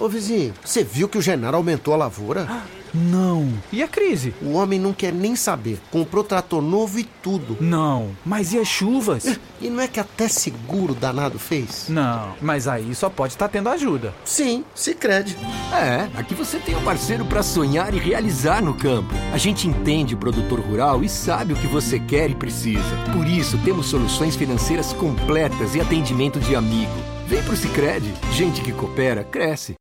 [0.00, 2.46] Ô vizinho, você viu que o Genaro aumentou a lavoura?
[2.94, 3.52] Não.
[3.72, 4.34] E a crise?
[4.40, 5.80] O homem não quer nem saber.
[5.90, 7.56] Comprou trator novo e tudo.
[7.60, 8.10] Não.
[8.24, 9.38] Mas e as chuvas?
[9.60, 11.86] E não é que até seguro danado fez?
[11.88, 12.34] Não.
[12.40, 14.14] Mas aí só pode estar tá tendo ajuda.
[14.24, 15.36] Sim, se crede.
[15.72, 19.12] É, aqui você tem um parceiro para sonhar e realizar no campo.
[19.32, 22.96] A gente entende o produtor rural e sabe o que você quer e precisa.
[23.12, 26.92] Por isso, temos soluções financeiras completas e atendimento de amigo.
[27.26, 28.14] Vem pro Sicredi.
[28.32, 29.74] Gente que coopera cresce.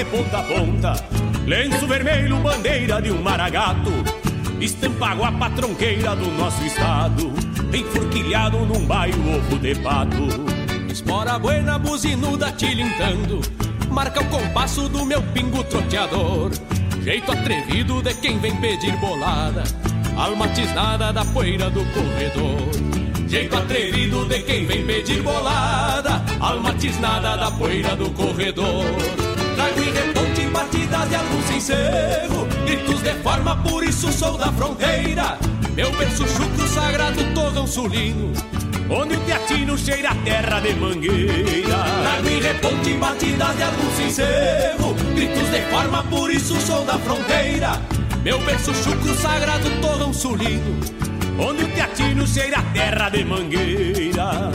[0.00, 0.94] De ponta a ponta.
[1.46, 3.92] Lenço vermelho, bandeira de um maragato.
[4.58, 7.30] Estampa guapa tronqueira do nosso estado.
[7.72, 10.26] Enforquilhado num baio ovo de pato.
[10.90, 13.40] Espora buena, buzinuda tilintando.
[13.90, 16.50] Marca o compasso do meu pingo troteador.
[17.02, 19.64] Jeito atrevido de quem vem pedir bolada.
[20.16, 23.28] Alma tisnada da poeira do corredor.
[23.28, 26.22] Jeito atrevido de quem vem pedir bolada.
[26.40, 29.29] Alma tisnada da poeira do corredor
[29.60, 35.38] Trago em reponte batidas de algum sincero Gritos de forma, por isso sou da fronteira.
[35.74, 38.32] Meu berço chucro sagrado torrão sulino.
[38.88, 41.84] Onde o teatino cheira a terra de mangueira.
[42.02, 47.82] Trago em reponte batidas de algum sincero Gritos de forma, por isso sou da fronteira.
[48.24, 50.80] Meu berço chucro sagrado torrão sulino.
[51.38, 54.52] Onde o teatino cheira a terra de mangueira.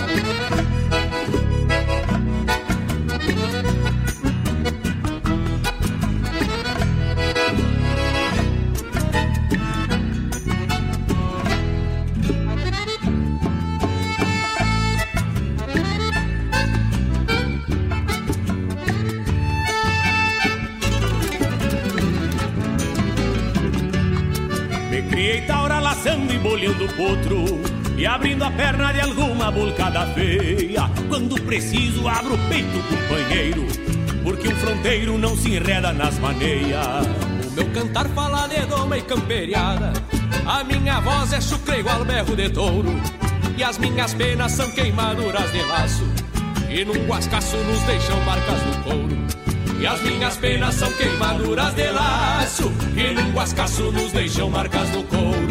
[25.95, 27.45] Laçando e bolhando potro
[27.97, 30.89] E abrindo a perna de alguma bulcada feia.
[31.07, 33.65] Quando preciso abro o peito, companheiro
[34.23, 37.05] Porque um fronteiro não se enreda nas maneias.
[37.47, 39.93] O meu cantar fala de doma e camperiada.
[40.45, 42.89] A minha voz é chucre igual berro de touro.
[43.57, 46.03] E as minhas penas são queimaduras de laço.
[46.69, 49.17] E num guascaço nos deixam marcas no couro.
[49.79, 52.71] E as minhas penas são queimaduras de laço.
[52.97, 55.44] E num guascaço nos deixam marcas no couro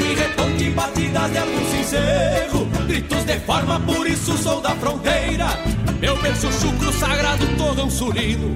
[0.00, 5.46] Em reponte batidas de algum sincero Gritos de forma, por isso sou da fronteira.
[6.00, 8.54] Meu berço chucro sagrado torrão sulino.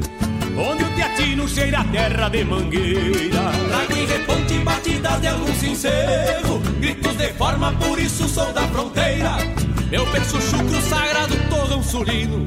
[0.56, 3.50] Onde o teatino cheira a terra de mangueira.
[3.68, 9.36] Trago em reponte batidas de algum sincero Gritos de forma, por isso sou da fronteira.
[9.90, 12.46] Meu berço chucro sagrado torrão sulino.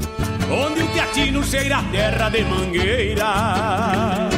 [0.49, 4.29] Onde o teatino cheira a terra de mangueira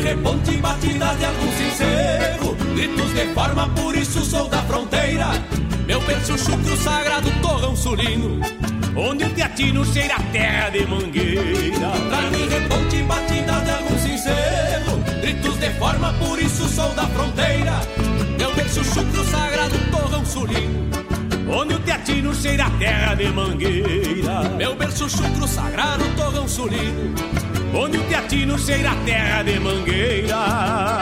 [0.00, 2.56] Em reponte batidas de algum sincero.
[2.74, 5.26] Gritos de forma, por isso sou da fronteira.
[5.86, 8.40] Meu berço chucro sagrado torrão sulino.
[8.96, 11.90] Onde o teatino cheira a terra de mangueira.
[12.08, 15.20] Trago em reponte batidas de algum sincero.
[15.20, 17.80] Gritos de forma, por isso sou da fronteira.
[18.38, 20.88] Meu berço chucro sagrado torrão sulino.
[21.52, 24.48] Onde o teatino cheira a terra de mangueira.
[24.56, 31.00] Meu berço chucro sagrado torrão sulino Onde o teatino cheira a terra de mangueira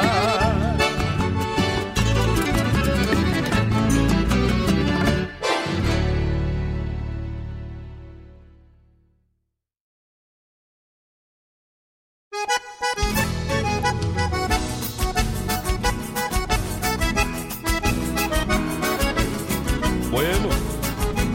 [20.10, 20.48] Bueno,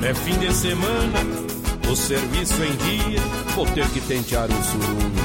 [0.03, 1.19] é fim de semana,
[1.89, 3.19] o serviço em dia,
[3.55, 5.22] vou ter que tentear um surungo.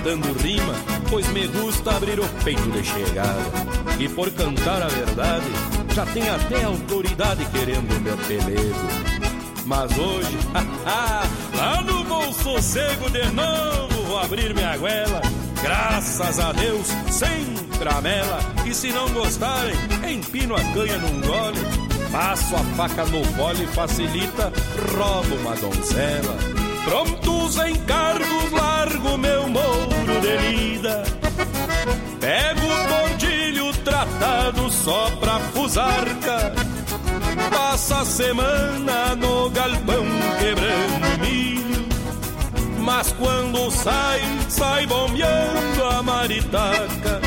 [0.00, 0.72] Inventando rima,
[1.10, 3.44] pois me gusta abrir o peito de chegada.
[3.98, 5.46] E por cantar a verdade,
[5.94, 8.80] já tem até autoridade querendo meu pelego.
[9.66, 10.38] Mas hoje,
[11.54, 15.20] lá no bom sossego de novo, vou abrir minha goela.
[15.62, 18.38] Graças a Deus, sem tramela.
[18.64, 19.74] E se não gostarem,
[20.10, 21.60] empino a canha num gole.
[22.10, 24.50] Passo a faca no bole, facilita,
[24.96, 26.38] roubo uma donzela.
[26.84, 29.89] Prontos encargos, largo meu mouro
[30.30, 31.02] avenida.
[32.20, 36.52] Pego o tordilho tratado só pra fusarca.
[37.50, 40.04] Passa a semana no galpão
[40.38, 41.88] quebrando milho.
[42.78, 47.20] Mas quando sai, sai bombeando a maritaca.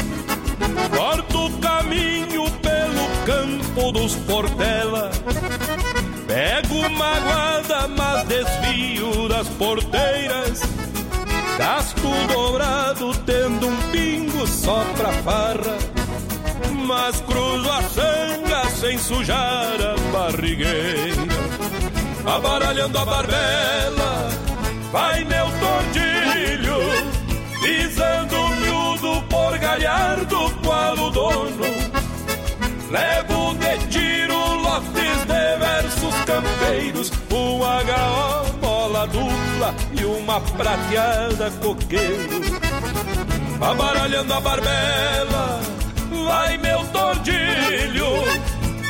[0.96, 5.12] Corto o caminho pelo campo dos Portela.
[6.28, 10.83] Pego uma guarda, mas desvio das porteiras
[12.04, 15.78] Dobrado tendo um pingo só pra farra.
[16.86, 21.22] Mas cruzo a sanga sem sujar a barrigueira.
[22.26, 24.30] Abaralhando a barbela,
[24.92, 26.78] vai meu tordilho,
[27.62, 31.64] pisando miúdo por galhardo qual o dono.
[32.90, 34.03] Levo de versos
[36.26, 42.42] campeiros, um HO, bola dupla e uma prateada coqueiro.
[43.62, 45.62] Abaralhando a barbela,
[46.26, 48.08] vai meu tordilho,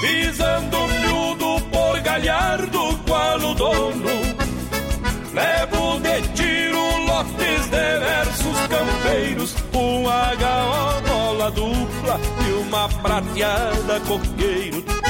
[0.01, 4.43] pisando miúdo por galhardo qual o dono.
[5.33, 15.02] Levo de tiro lotes de versos campeiros, um HO, bola dupla e uma prateada coqueiro.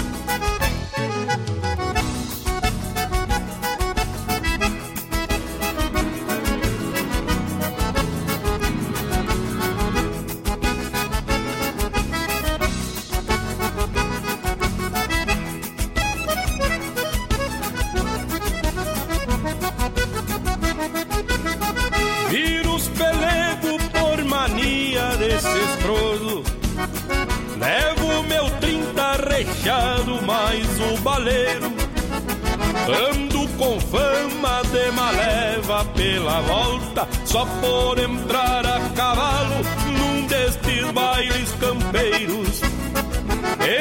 [37.33, 39.55] Só por entrar a cavalo
[39.87, 42.61] num destes bailes campeiros.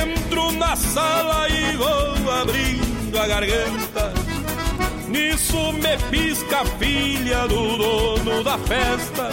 [0.00, 4.14] Entro na sala e vou abrindo a garganta.
[5.06, 9.28] Nisso me pisca a filha do dono da festa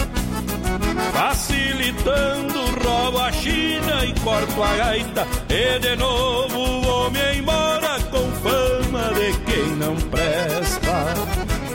[1.14, 9.14] Facilitando, roubo a China e corto a gaita E de novo vou-me embora com fama
[9.14, 11.14] de quem não presta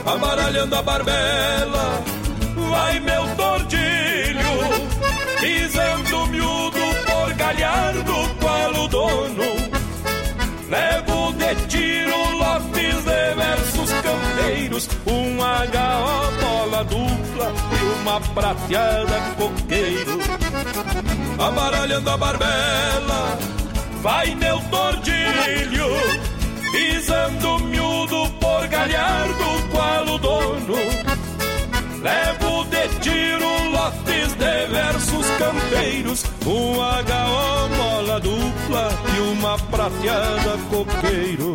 [0.05, 2.04] Amaralhando a barbela,
[15.65, 20.19] um HO bola dupla e uma prateada coqueiro.
[21.39, 23.39] Amaralhando a barbela,
[24.03, 25.87] vai meu tordilho,
[26.73, 30.77] pisando miúdo por galhardo qual o dono.
[32.03, 41.55] Levo de tiro lotes de versos campeiros, um HO mola dupla e uma prateada coqueiro.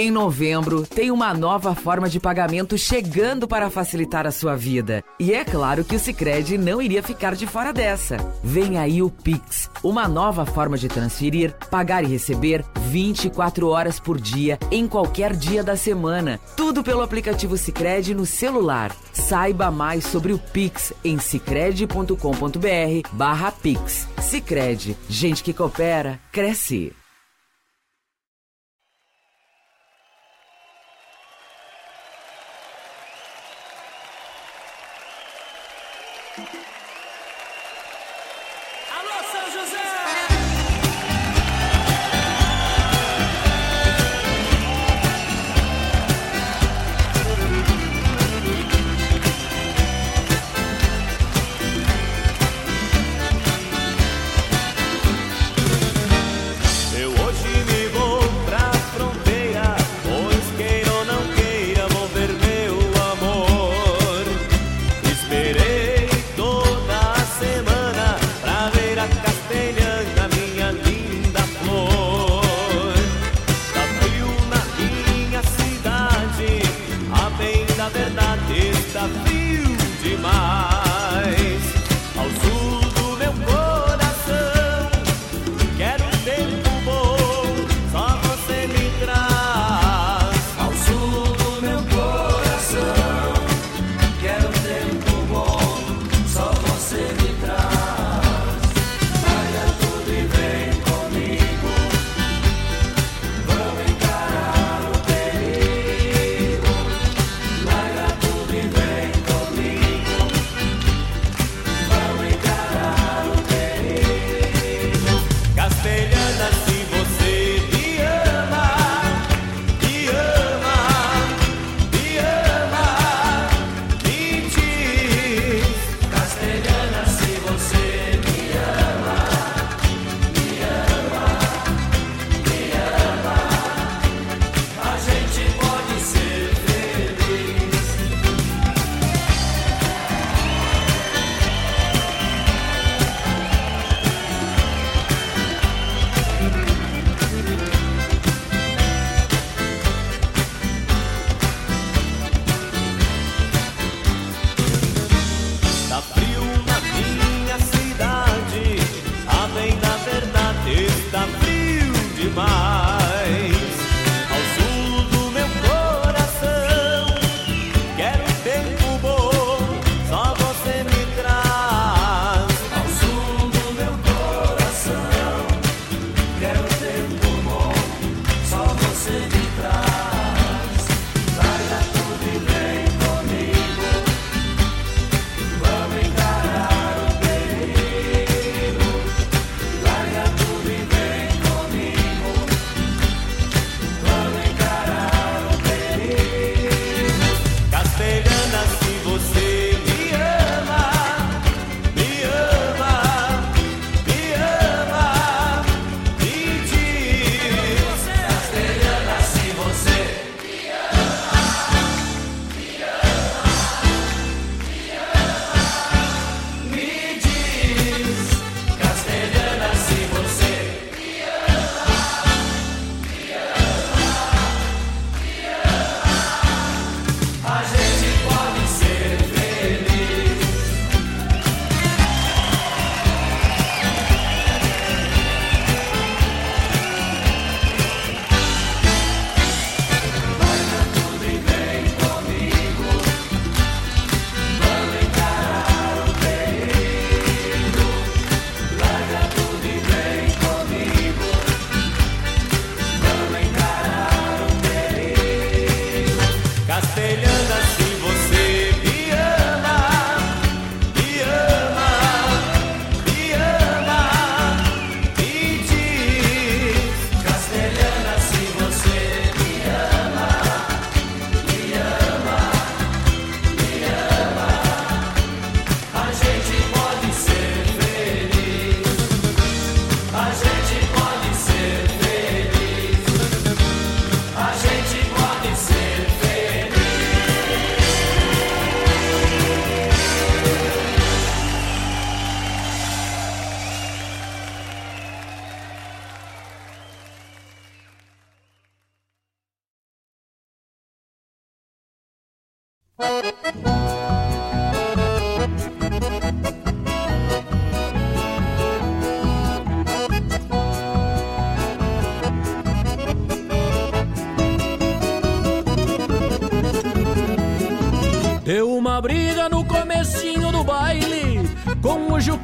[0.00, 5.02] Em novembro, tem uma nova forma de pagamento chegando para facilitar a sua vida.
[5.18, 8.16] E é claro que o Sicredi não iria ficar de fora dessa.
[8.40, 14.20] Vem aí o Pix, uma nova forma de transferir, pagar e receber 24 horas por
[14.20, 16.38] dia em qualquer dia da semana.
[16.56, 18.94] Tudo pelo aplicativo Sicredi no celular.
[19.12, 24.08] Saiba mais sobre o Pix em sicredi.com.br/pix.
[24.20, 26.92] Sicredi, gente que coopera cresce.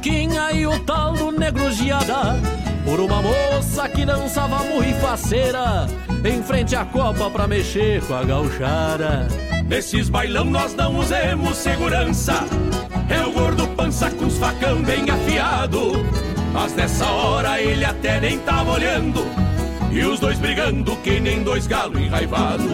[0.05, 2.39] Juquinha e o tal do Negro Giada.
[2.85, 5.87] Por uma moça que dançava muito faceira
[6.23, 9.27] Em frente à copa pra mexer com a gauchara
[9.67, 12.45] Nesses bailão nós não usemos segurança.
[13.09, 15.93] É o gordo pança com os facão bem afiado.
[16.53, 19.25] Mas nessa hora ele até nem tava olhando.
[19.91, 22.65] E os dois brigando que nem dois galos enraivados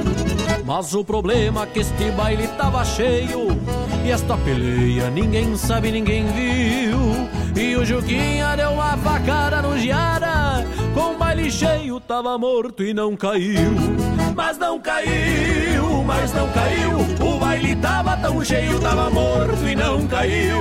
[0.65, 3.57] Mas o problema é que este baile tava cheio.
[4.03, 7.10] E esta peleia ninguém sabe, ninguém viu
[7.61, 10.65] E o Juquinha deu uma facada no Giara
[10.95, 13.71] Com o baile cheio tava morto e não caiu.
[14.35, 16.89] Mas não caiu, mas não caiu.
[17.19, 20.59] O baile tava tão cheio, tava morto e não caiu.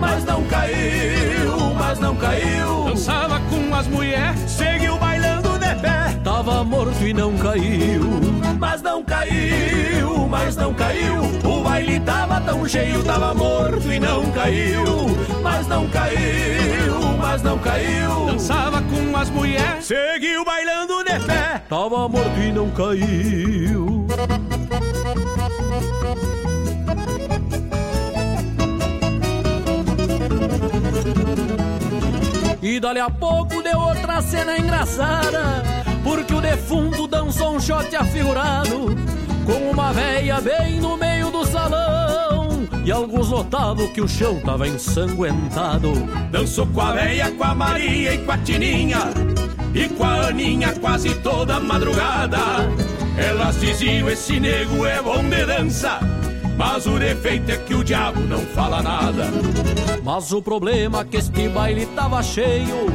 [0.00, 2.84] Mas não caiu, mas não caiu.
[2.86, 6.18] Dançava com as mulheres, seguiu bailando de pé.
[6.24, 11.20] Tava morto e não caiu Mas não caiu, mas não caiu.
[11.44, 14.84] O baile tava tão cheio, tava morto e não caiu.
[15.42, 18.26] Mas não caiu, mas não caiu.
[18.26, 21.60] Dançava com as mulheres, seguiu bailando de pé.
[21.68, 24.06] Tava morto e não caiu.
[32.62, 38.96] E dali a pouco deu outra cena engraçada Porque o defunto dançou um shot afigurado
[39.46, 44.66] Com uma véia bem no meio do salão E alguns notavam que o chão tava
[44.66, 45.92] ensanguentado
[46.30, 49.10] Dançou com a véia, com a Maria e com a Tininha
[49.74, 52.38] E com a Aninha quase toda madrugada
[53.16, 56.00] Elas diziam, esse nego é bom de dança
[56.54, 59.24] mas o defeito é que o diabo não fala nada.
[60.04, 62.86] Mas o problema é que este baile tava cheio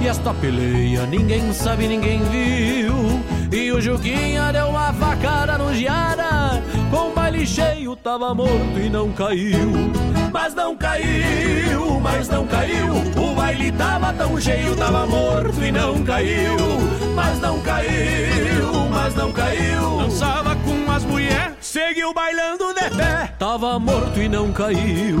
[0.00, 2.94] E esta peleia ninguém sabe, ninguém viu.
[3.52, 8.88] E o Juquinha deu uma facada no Giara Com o baile cheio tava morto e
[8.88, 9.92] não caiu.
[10.32, 12.86] Mas não caiu, mas não caiu.
[13.16, 16.56] O baile tava tão cheio, tava morto e não caiu.
[17.14, 19.98] Mas não caiu, mas não caiu.
[19.98, 25.20] Dançava com as mulheres, seguiu bailando de pé Tava morto e não caiu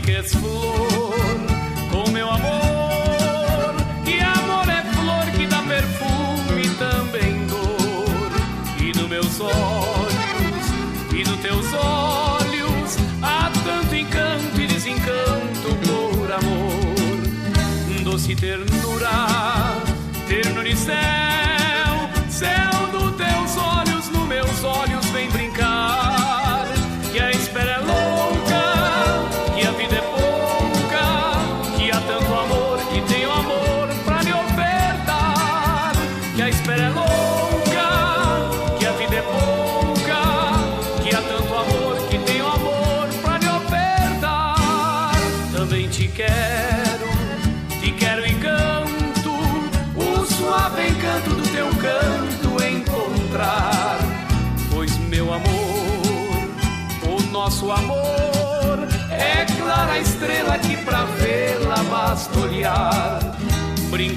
[0.00, 1.14] Brinques, flor,
[1.90, 3.74] com meu amor.
[4.04, 8.32] Que amor é flor que dá perfume e também dor.
[8.78, 10.66] E nos meus olhos,
[11.12, 18.02] e nos teus olhos, há tanto encanto e desencanto por amor.
[18.04, 19.08] Doce ternura,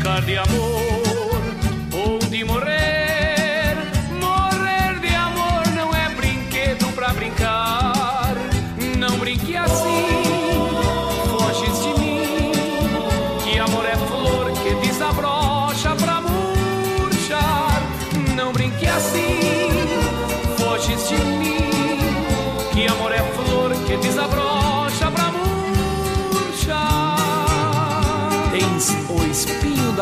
[0.04, 0.93] buscar de amor.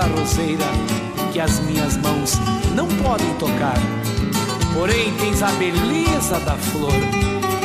[0.02, 0.65] da roseira
[1.32, 2.34] que as minhas mãos
[2.76, 3.78] não podem tocar.
[4.73, 6.91] Porém, tens a beleza da flor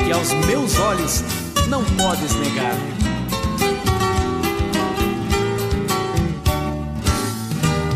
[0.04, 1.24] que aos meus olhos
[1.68, 2.76] não podes negar.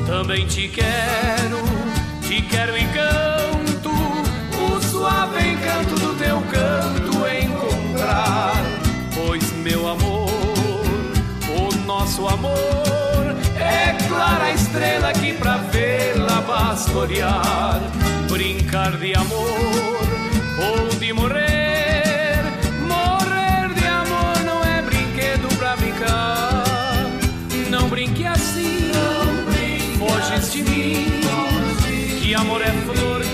[0.07, 1.59] Também te quero,
[2.23, 8.55] te quero encanto, o suave encanto do teu canto encontrar.
[9.15, 10.31] Pois, meu amor,
[11.59, 12.90] o nosso amor
[14.21, 17.81] contemplar a estrela que pra vê-la pastorear,
[18.29, 19.99] brincar de amor
[20.59, 22.43] ou de morrer.
[22.87, 26.65] Morrer de amor não é brinquedo pra brincar.
[27.71, 32.21] Não brinque assim, não brinque assim, de mim, assim, foge.
[32.21, 33.30] que amor é flor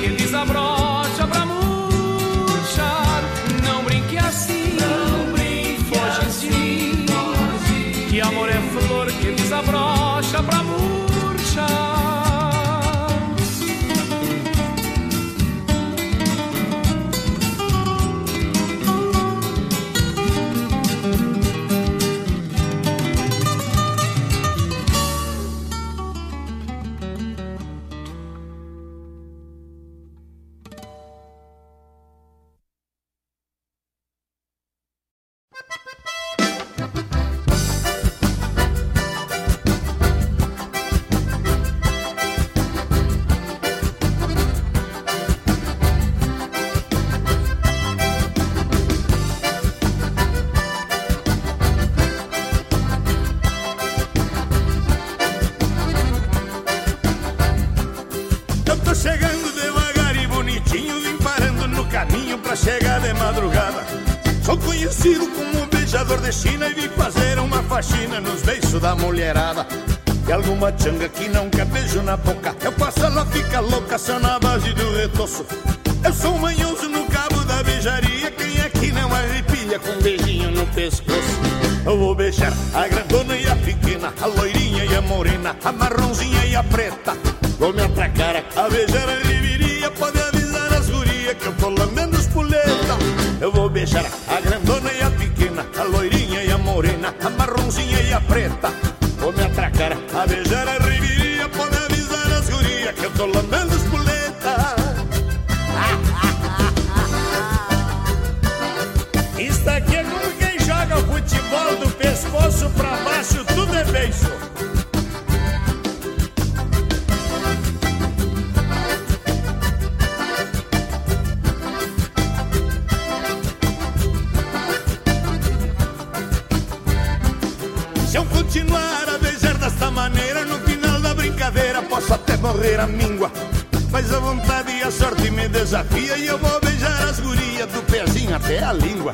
[134.27, 138.63] vontade e a sorte me desafia E eu vou beijar as gurias do pezinho até
[138.63, 139.13] a língua.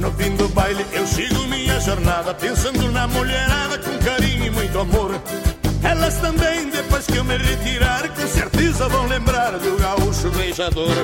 [0.00, 4.78] No fim do baile eu sigo minha jornada Pensando na mulherada com carinho e muito
[4.80, 5.10] amor.
[5.80, 10.96] Elas também, depois que eu me retirar Com certeza vão lembrar do gaúcho beijador.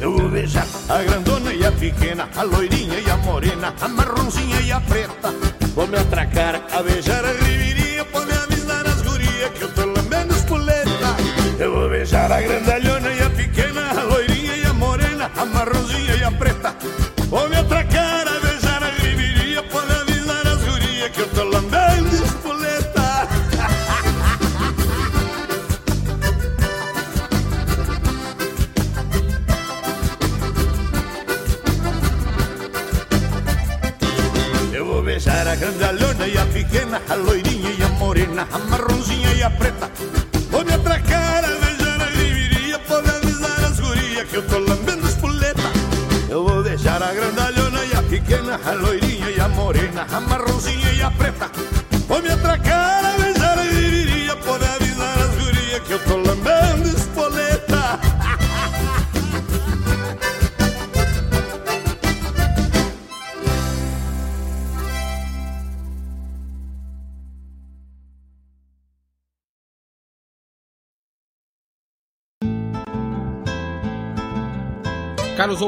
[0.00, 4.60] Eu vou beijar a grandona e a pequena A loirinha e a morena A marronzinha
[4.60, 5.32] e a preta.
[5.74, 7.67] Vou me atracar a beijar a ribeira
[12.08, 13.07] festejar a grandalhona.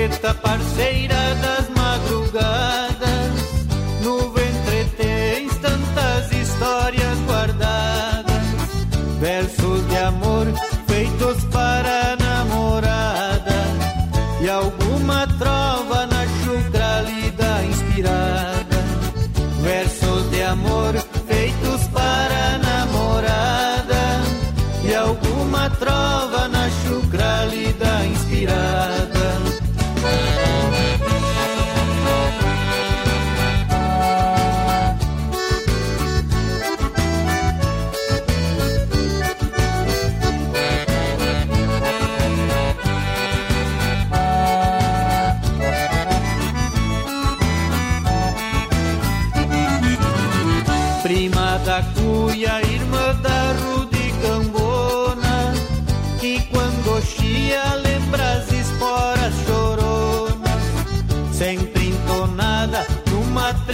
[0.00, 1.19] Chaleira preta, parceira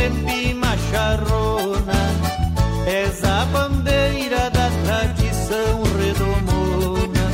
[0.06, 2.00] numa trempima charrona.
[2.86, 7.26] És a bandeira da tradição redomona,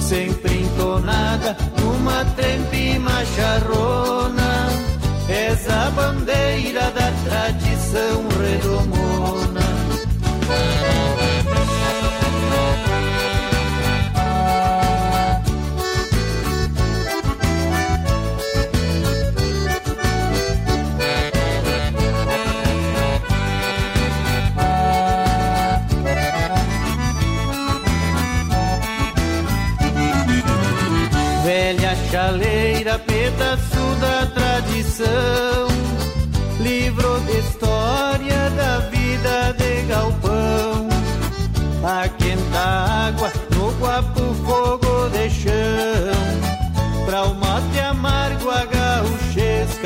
[0.00, 4.68] sempre entonada numa trempima charrona.
[5.28, 6.97] És a bandeira da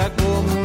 [0.03, 0.62] Chicago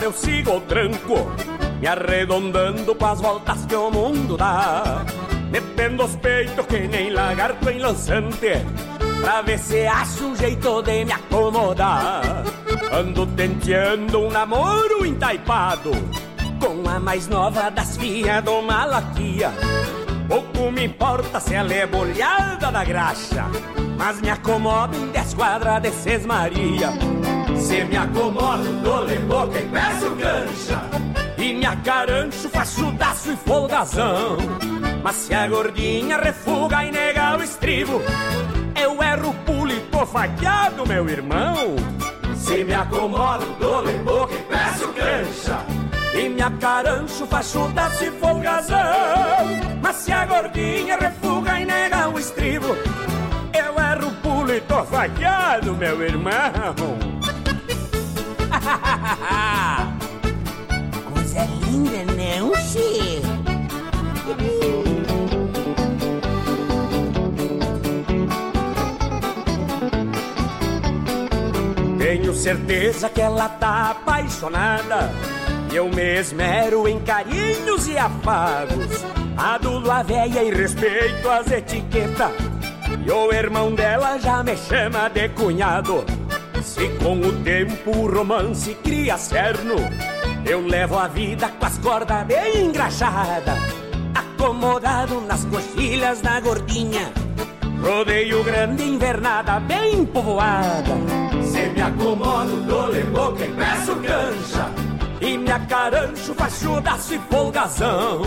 [0.00, 1.30] fora eu sigo o tranco,
[1.78, 5.04] me arredondando com as voltas que o mundo dá.
[5.50, 8.64] Metendo os peitos que nem lagarto em lançante,
[9.20, 12.22] pra ver se acho um jeito de me acomodar.
[12.92, 15.90] Ando tenteando um namoro entaipado,
[16.60, 19.52] com a mais nova das filhas do Malaquia.
[20.28, 23.46] Pouco me importa se ela é bolhada da graxa,
[23.98, 27.19] mas me acomodo em dez quadras de Maria.
[27.70, 30.82] Se me acomodo, dou-lhe boca e peço cancha.
[31.38, 34.38] E me acarancho, faço daço e folgazão.
[35.04, 38.02] Mas se a gordinha refuga e nega o estribo,
[38.74, 41.76] eu erro pulo e tô faqueado, meu irmão.
[42.34, 45.64] Se me acomodo, dou boca e peço cancha.
[46.12, 49.46] E me acarancho, faço daço e folgazão.
[49.80, 52.76] Mas se a gordinha refuga e nega o estribo,
[53.54, 57.19] eu erro pulo e tô faqueado, meu irmão.
[61.12, 63.20] Coisa linda, não, Che?
[71.98, 75.10] Tenho certeza que ela tá apaixonada.
[75.72, 79.04] Eu me esmero em carinhos e afagos.
[79.36, 82.32] Adulo a véia e respeito as etiquetas.
[83.06, 86.04] E o irmão dela já me chama de cunhado.
[86.62, 89.76] Se com o tempo o romance cria cerno,
[90.46, 93.58] eu levo a vida com as cordas bem engraxadas.
[94.14, 97.12] Acomodado nas coxilhas da gordinha.
[97.82, 100.96] Rodeio grande, invernada, bem povoada.
[101.42, 104.70] Se me acomodo, dou-lhe boca e peço cancha.
[105.20, 108.22] E me acarancho, faço daço e folgazão.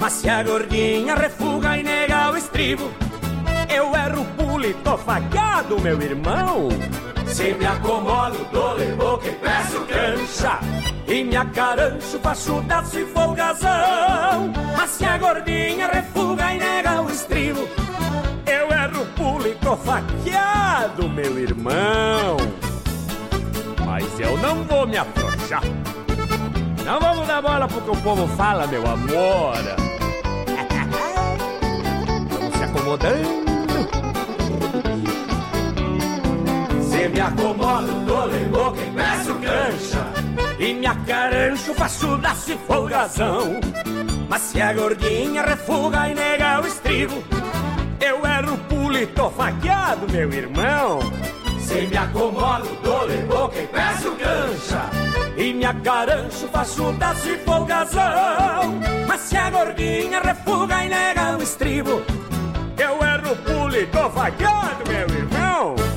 [0.00, 2.90] Mas se a gordinha refuga e nega o estribo,
[3.68, 6.68] eu erro pulo e tô faqueado, meu irmão.
[7.32, 10.58] Se me acomodo, dou-lhe boca e peço cancha.
[11.06, 14.52] E me acarancho, faço daço e folgazão.
[14.76, 17.60] Mas se a gordinha refuga e nega o estribo,
[18.46, 22.36] eu erro pulo e tô faqueado, meu irmão.
[23.86, 25.62] Mas eu não vou me afrouxar.
[26.84, 29.54] Não vamos dar bola pro que o povo fala, meu amor.
[32.30, 33.47] Vamos se acomodando.
[37.08, 40.12] Se me acomodo, dou-lhe boca e peço cancha.
[40.58, 43.60] E me acarancho, faço daço e folgazão.
[44.28, 47.24] Mas se a gordinha refuga e nega o estribo,
[47.98, 50.98] eu erro pulo e tô faqueado, meu irmão.
[51.60, 54.90] Se me acomodo, dou-lhe boca e peço cancha.
[55.34, 58.80] E me acarancho, faço daço e folgazão.
[59.06, 62.02] Mas se a gordinha refuga e nega o estribo,
[62.76, 65.87] eu erro pulo e tô faqueado, meu irmão.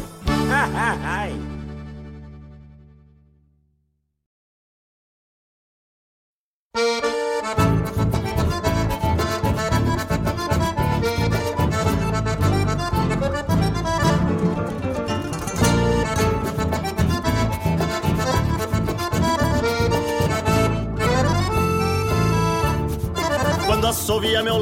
[23.66, 24.58] Quando assovia meu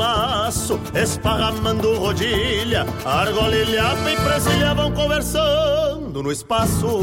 [0.69, 7.01] laço, esparramando rodilha, argola, ilhapa e presilha vão conversando no espaço.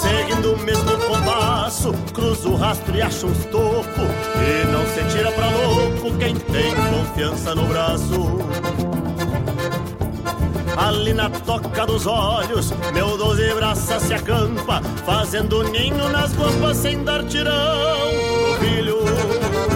[0.00, 4.02] Seguindo o mesmo compasso, cruza o rastro e acha uns topo.
[4.42, 8.38] E não se tira pra louco quem tem confiança no braço.
[10.76, 17.02] Ali na toca dos olhos, meu doze braças se acampa, fazendo ninho nas guampas sem
[17.02, 18.10] dar tirão
[18.58, 19.75] pro filho.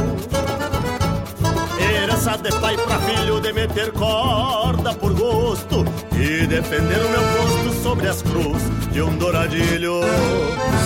[1.81, 7.83] Herança de pai pra filho, de meter corda por gosto e defender o meu posto
[7.83, 8.63] sobre as cruz
[8.93, 10.01] de um douradilho.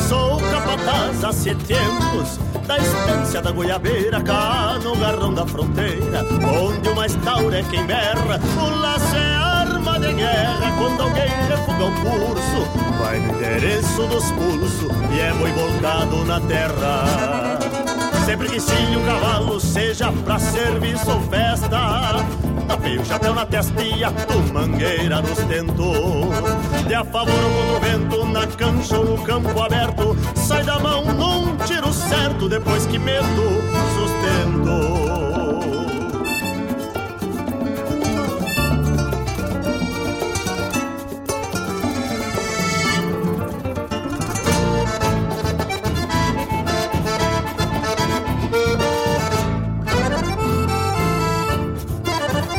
[0.08, 6.24] Sou capataz há sete tempos da estância da goiabeira, cá no garrão da fronteira,
[6.62, 11.28] onde o mais tauro é quem berra, o laço é arma de guerra quando alguém
[11.48, 12.68] refuga o curso.
[12.98, 17.53] Vai no endereço dos pulsos e é boi volcado na terra.
[18.24, 22.24] Sempre que sim o cavalo seja pra serviço ou festa,
[22.66, 26.86] tapei o chapéu na testa e ato mangueira nos tentos.
[26.86, 30.78] De a favor ou contra o vento, na cancha ou no campo aberto, sai da
[30.78, 33.42] mão num tiro certo depois que medo
[33.94, 34.94] sustento.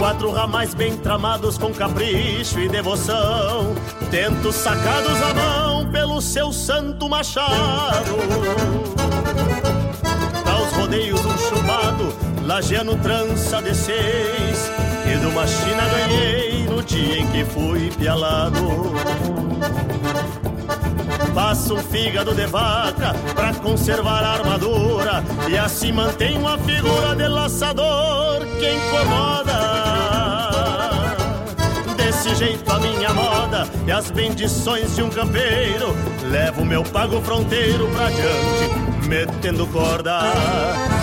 [0.06, 3.73] Quatro ramais bem tramados com capricho e devoção,
[4.11, 8.11] tentos sacados à mão pelo seu santo machado.
[10.45, 12.14] Aos rodeios um chumbado,
[12.45, 14.72] lajeando trança de seis,
[15.11, 18.94] e de uma china ganhei no dia em que fui pialado.
[21.34, 27.27] Passo um fígado de vaca pra conservar a armadura E assim mantenho a figura de
[27.27, 29.85] laçador que incomoda
[32.16, 35.96] desse jeito a minha moda e as bendições de um campeiro.
[36.24, 40.22] Levo meu pago fronteiro pra diante, metendo corda.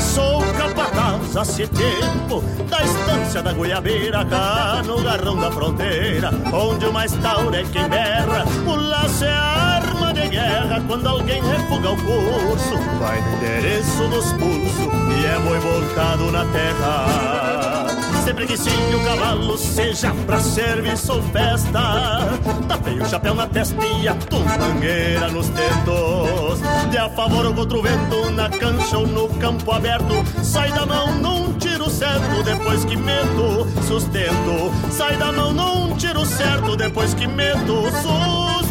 [0.00, 6.86] Sou capataz há se tempo da estância da Goiabeira, cá no garrão da fronteira, onde
[6.86, 8.44] o mais tauro é quem berra.
[8.66, 12.78] O laço é arma de guerra quando alguém refuga o curso.
[12.98, 17.81] Vai no endereço dos pulsos e é boi voltado na terra.
[18.24, 22.38] Sempre que sim o cavalo seja pra serviço ou festa
[22.68, 27.78] Tapei o chapéu na testa e a tumbangueira nos tentos De a favor ou contra
[27.78, 30.14] o vento, na cancha ou no campo aberto.
[30.42, 34.72] Sai da mão num tiro certo, depois que meto sustento.
[34.90, 38.61] Sai da mão num tiro certo, depois que meto sustento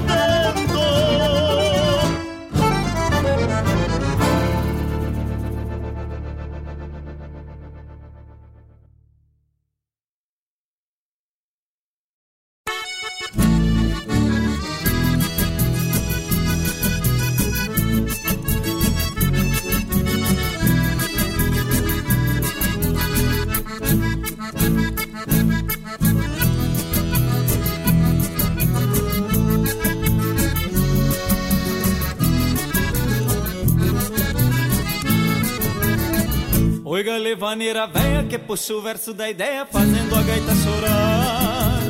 [37.21, 41.81] levaneira véia que puxa o verso da ideia Fazendo a gaita chorar.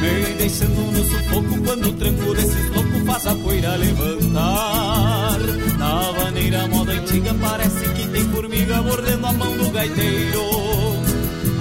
[0.00, 5.38] Me deixando no sufoco quando o tranco desses loucos faz a poeira levantar.
[5.78, 10.42] Na vaneira moda antiga parece que tem formiga mordendo a mão do gaiteiro.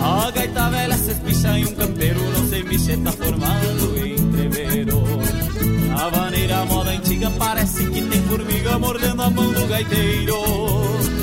[0.01, 5.03] A gaita velha se espicha em um campeiro, não sei mexer, tá formado entreveiro.
[5.87, 11.14] Na vaneira moda antiga parece que tem formiga mordendo a mão do gaiteiro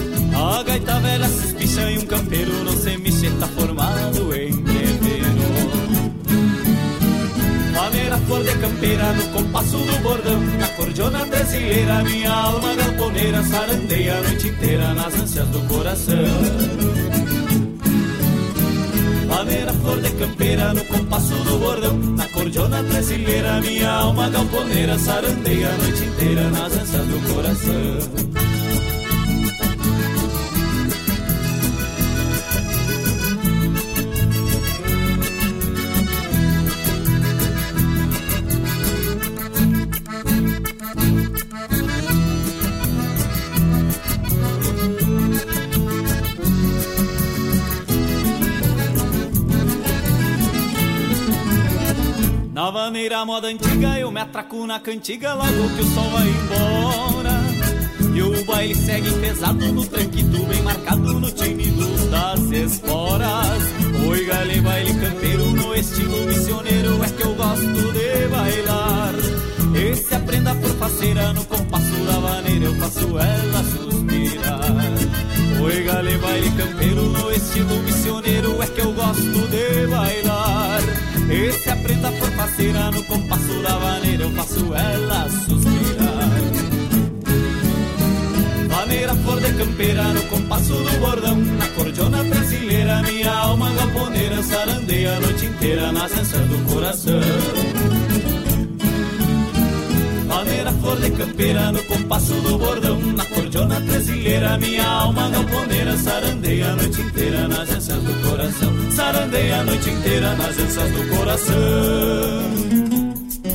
[0.52, 5.32] a gaita velha se espicha em um campeiro, não sei mexer, tá formado em guerreiro.
[7.74, 13.42] Maneira flor de campeira no compasso do bordão, na cordiona brasileira, minha alma galponeira.
[13.42, 16.16] Sarandeia a noite inteira nas ânsias do coração.
[19.28, 21.96] Maneira flor de campeira no compasso do bordão.
[22.16, 24.98] Na cordiona brasileira minha alma galponeira.
[24.98, 28.31] Sarandeia a noite inteira nas ânsias do coração
[52.73, 58.15] Na vaneira moda antiga eu me atraco na cantiga logo que o sol vai embora.
[58.15, 63.62] E o baile segue pesado no tranquito bem marcado no tímido das esporas.
[64.09, 69.15] Oi gale baile campeiro no estilo missioneiro é que eu gosto de bailar.
[69.74, 74.73] Esse aprenda por faceira no compasso da vaneira eu faço ela suspirar.
[75.62, 82.11] Oi gale baile campeiro no estilo missioneiro é que eu gosto de bailar esse aprenda
[82.12, 86.31] por parceira no compasso da vaneira eu faço ela suspirar.
[88.69, 95.16] Vaneira flor de campeira no compasso do bordão, na cordiona brasileira minha alma galponeira sarandeia
[95.16, 98.11] a noite inteira nas ânsias do coração.
[100.62, 106.70] Maneira flor de campeira no compasso do bordão Na cordiona brasileira minha alma galponeira Sarandeia
[106.70, 108.90] a noite inteira nas ânsias do coração.
[108.93, 111.55] Sarandeia a noite inteira nas ânsias do coração.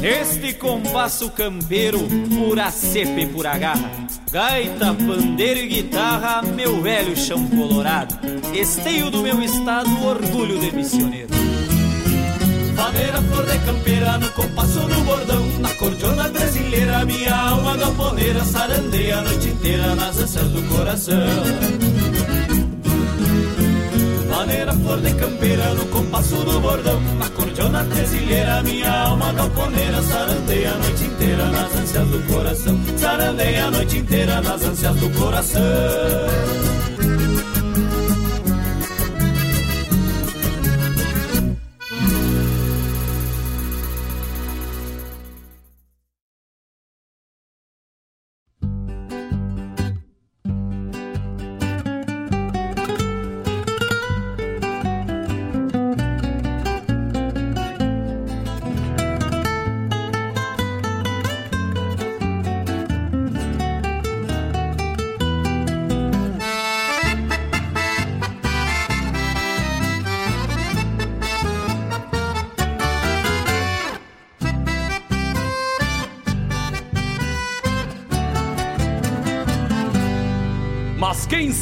[0.03, 3.89] Este compasso campeiro, pura cepa e pura garra
[4.29, 8.15] Gaita, pandeiro e guitarra, meu velho chão colorado
[8.53, 11.27] Esteio do meu estado, orgulho de missioneiro.
[12.77, 16.29] Maneira flor de campeira no compasso do bordão Na cordiona
[16.97, 21.15] brasileira minha alma galponeira Sarandeia a noite inteira nas ânsias do coração.
[24.29, 30.71] Maneira flor de campeira no compasso do bordão Na cordiona brasileira minha alma galponeira Sarandeia
[30.73, 32.79] a noite inteira nas ânsias do coração.
[32.97, 36.76] Sarandeia a noite inteira nas ânsias do coração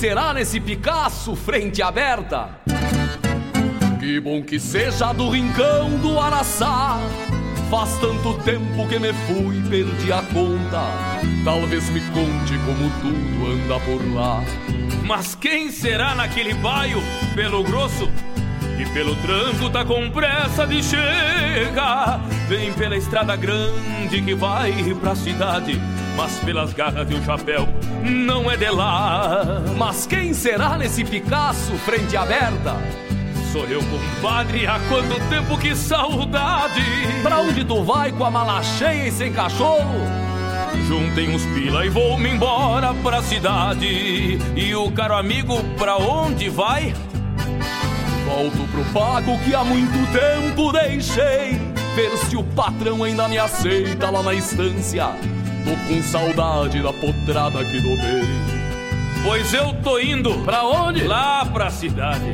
[0.06, 2.50] será nesse Picasso frente aberta?
[4.00, 7.00] Que bom que seja do rincão do Araçá.
[7.72, 10.84] Faz tanto tempo que me fui, perdi a conta.
[11.44, 14.44] Talvez me conte como tudo anda por lá.
[15.04, 17.02] Mas quem será naquele baio,
[17.34, 18.08] pelo grosso?
[18.80, 22.22] E pelo tranco tá com pressa de chegar.
[22.48, 24.72] Vem pela estrada grande que vai
[25.02, 25.82] pra cidade.
[26.16, 27.68] Mas pelas garras e o chapéu
[28.06, 29.64] não é de lá.
[29.78, 32.76] Mas quem será nesse Picasso frente aberta?
[33.52, 36.84] Sou eu, compadre, há quanto tempo que saudade!
[37.24, 39.96] Pra onde tu vai com a mala cheia e sem cachorro?
[40.88, 44.38] Juntem uns pila e vou-me embora pra cidade.
[44.56, 46.94] E o caro amigo, pra onde vai?
[48.26, 51.60] Volto pro pago que há muito tempo deixei.
[51.96, 55.08] Ver se o patrão ainda me aceita lá na estância.
[55.66, 58.24] Tô com saudade da potrada que domei.
[59.24, 60.36] Pois eu tô indo.
[60.44, 61.04] Pra onde?
[61.04, 62.34] Lá pra cidade.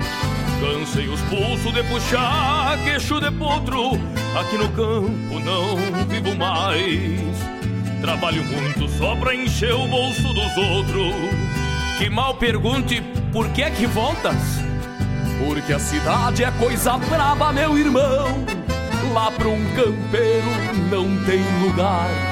[0.60, 3.92] Cansei os pulsos de puxar queixo de potro.
[4.38, 5.78] Aqui no campo não
[6.08, 7.22] vivo mais.
[8.02, 11.16] Trabalho muito só pra encher o bolso dos outros.
[11.98, 13.02] Que mal pergunte
[13.32, 14.36] por que é que voltas?
[15.40, 18.44] Porque a cidade é coisa braba, meu irmão.
[19.14, 20.48] Lá pra um campeiro
[20.92, 22.31] não tem lugar.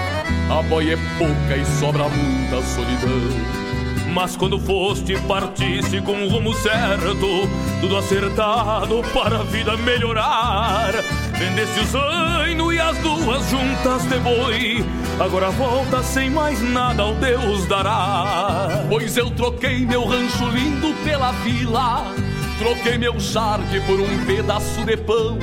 [0.49, 3.69] A boia é pouca e sobra muita solidão.
[4.13, 7.47] Mas quando foste, partiste com o rumo certo,
[7.79, 10.91] tudo acertado para a vida melhorar.
[11.37, 14.85] Vendeste o zaino e as duas juntas de boi.
[15.19, 18.85] Agora volta sem mais nada ao Deus dará.
[18.89, 22.13] Pois eu troquei meu rancho lindo pela vila.
[22.57, 25.37] Troquei meu charque por um pedaço de pão.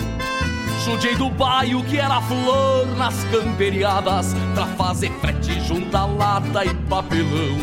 [0.87, 6.73] Judiei do baio que era flor nas camperiadas pra fazer frete junto a lata e
[6.89, 7.59] papelão.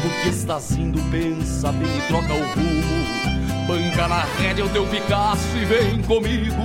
[0.00, 3.66] Porque estás indo, pensa bem e troca o rumo.
[3.66, 6.62] Banca na rédea o teu Picasso e vem comigo.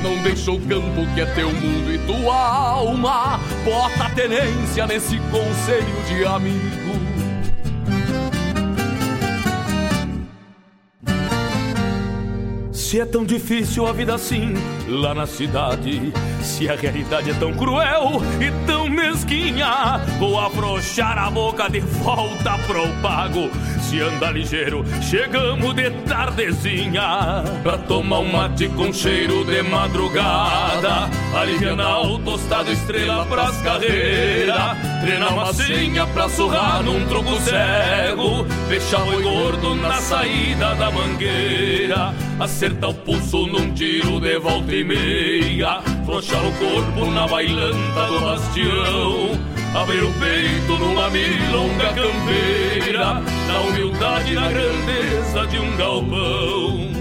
[0.00, 3.40] Não deixa o campo que é teu mundo e tua alma.
[3.64, 6.75] Bota a tenência nesse conselho de amigo.
[12.86, 14.54] Se é tão difícil a vida assim,
[14.86, 16.12] lá na cidade.
[16.40, 22.56] Se a realidade é tão cruel e tão mesquinha, vou afrouxar a boca de volta
[22.64, 23.50] pro pago.
[23.80, 27.42] Se anda ligeiro, chegamos de tardezinha.
[27.64, 31.10] Pra tomar um mate com cheiro de madrugada.
[31.34, 34.78] Alivianar o tostado estrela pras carreiras.
[35.00, 38.46] Treinar massinha pra surrar num tronco cego.
[38.68, 42.14] Fechar o gordo na saída da mangueira.
[42.38, 45.80] Acertar o pulso num tiro de volta e meia.
[46.04, 49.30] Flochar o corpo na bailanta do bastião.
[49.74, 53.14] Abrir o peito numa milonga campeira.
[53.48, 56.95] Na humildade e na grandeza de um galpão.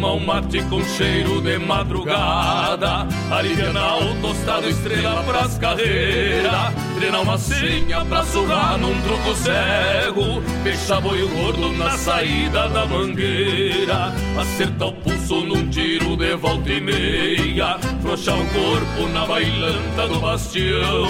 [0.00, 3.06] Tomar um mate com cheiro de madrugada.
[3.30, 10.42] Alivianar o tostado estrela pras carreiras Treinar uma senha pra surrar num truco cego.
[10.62, 14.12] Fechar boi gordo na saída da mangueira.
[14.40, 17.78] Acertar o pulso num tiro de volta e meia.
[18.00, 21.06] Frouxar o corpo na bailanta do bastião.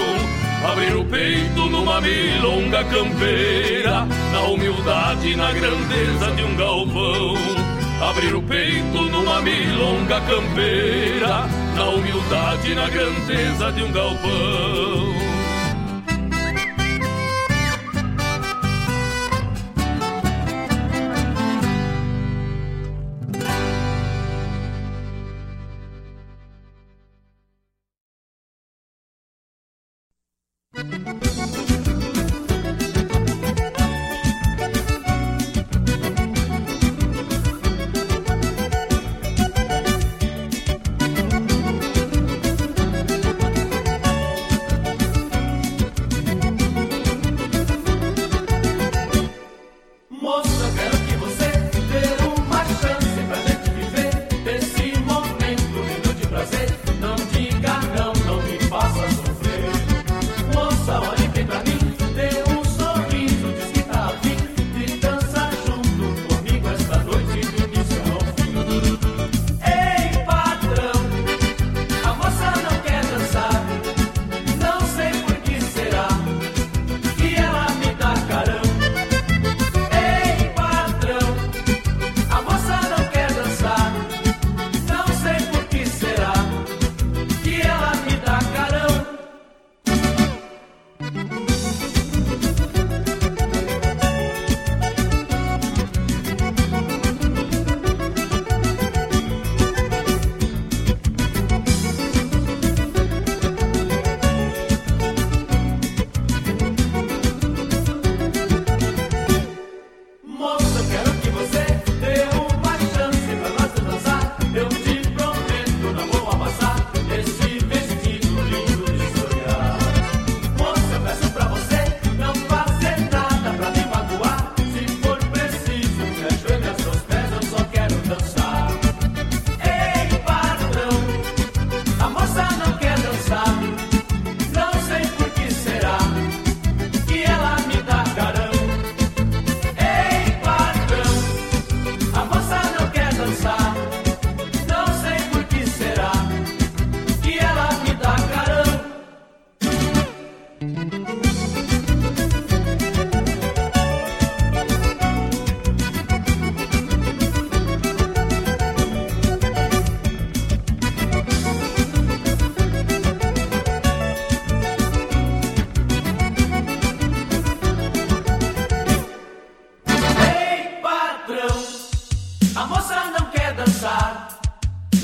[0.69, 4.05] Abrir o peito numa milonga campeira.
[4.33, 11.85] Na humildade e na grandeza de um galpão Abrir o peito numa milonga campeira, na
[11.89, 15.10] humildade e na grandeza de um galpão.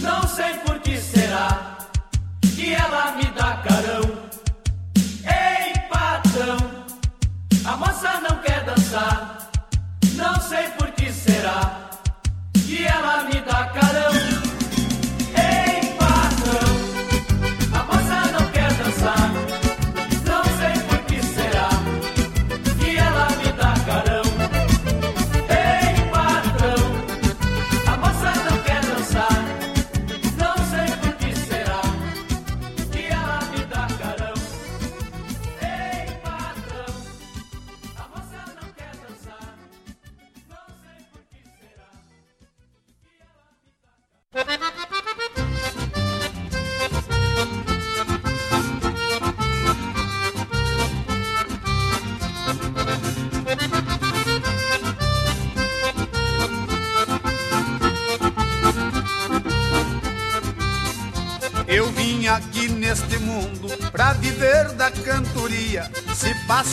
[0.07, 1.77] Não sei por que será
[2.55, 4.05] que ela me dá carão.
[5.25, 6.57] Ei, patrão,
[7.65, 9.49] a moça não quer dançar,
[10.13, 11.89] não sei por que será
[12.53, 14.36] que ela me dá carão.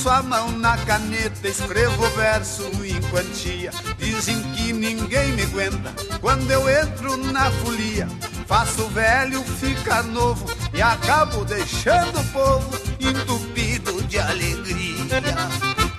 [0.05, 3.71] Passo a mão na caneta, escrevo verso em quantia.
[3.99, 8.07] Dizem que ninguém me aguenta quando eu entro na folia.
[8.47, 15.23] Faço velho ficar novo e acabo deixando o povo entupido de alegria.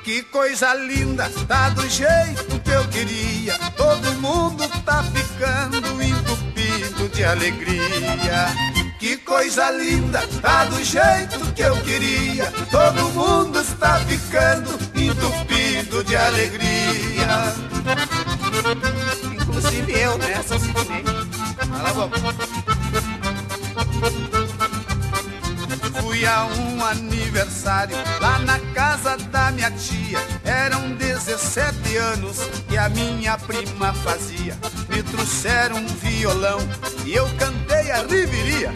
[0.03, 3.57] Que coisa linda, tá do jeito que eu queria.
[3.76, 8.75] Todo mundo tá ficando entupido de alegria.
[9.06, 12.52] Que coisa linda, tá do jeito que eu queria.
[12.72, 17.53] Todo mundo está ficando entupido de alegria.
[19.32, 20.41] Inclusive eu, né?
[20.48, 21.03] Sou simplesmente.
[21.72, 22.19] Cala a boca.
[26.02, 30.18] Fui a um aniversário lá na casa da minha tia.
[30.44, 34.57] Eram 17 anos que a minha prima fazia.
[34.90, 36.57] Me trouxeram um violão
[37.06, 38.73] e eu cantei a riveria.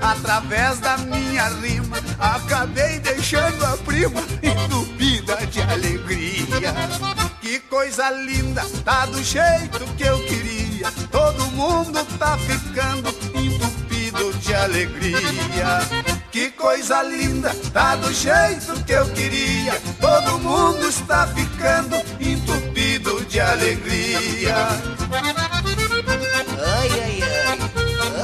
[0.00, 6.74] Através da minha rima, acabei deixando a prima entupida de alegria.
[7.40, 10.90] Que coisa linda, tá do jeito que eu queria.
[11.10, 15.80] Todo mundo tá ficando entupido de alegria.
[16.30, 19.72] Que coisa linda, tá do jeito que eu queria.
[20.00, 24.54] Todo mundo está ficando entupido de alegria.
[26.62, 27.58] Ai, ai, ai.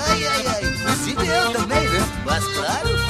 [0.08, 0.64] Ai, ai, ai.
[0.64, 1.65] Inclusive eu também, né?
[2.26, 3.06] Mas claro.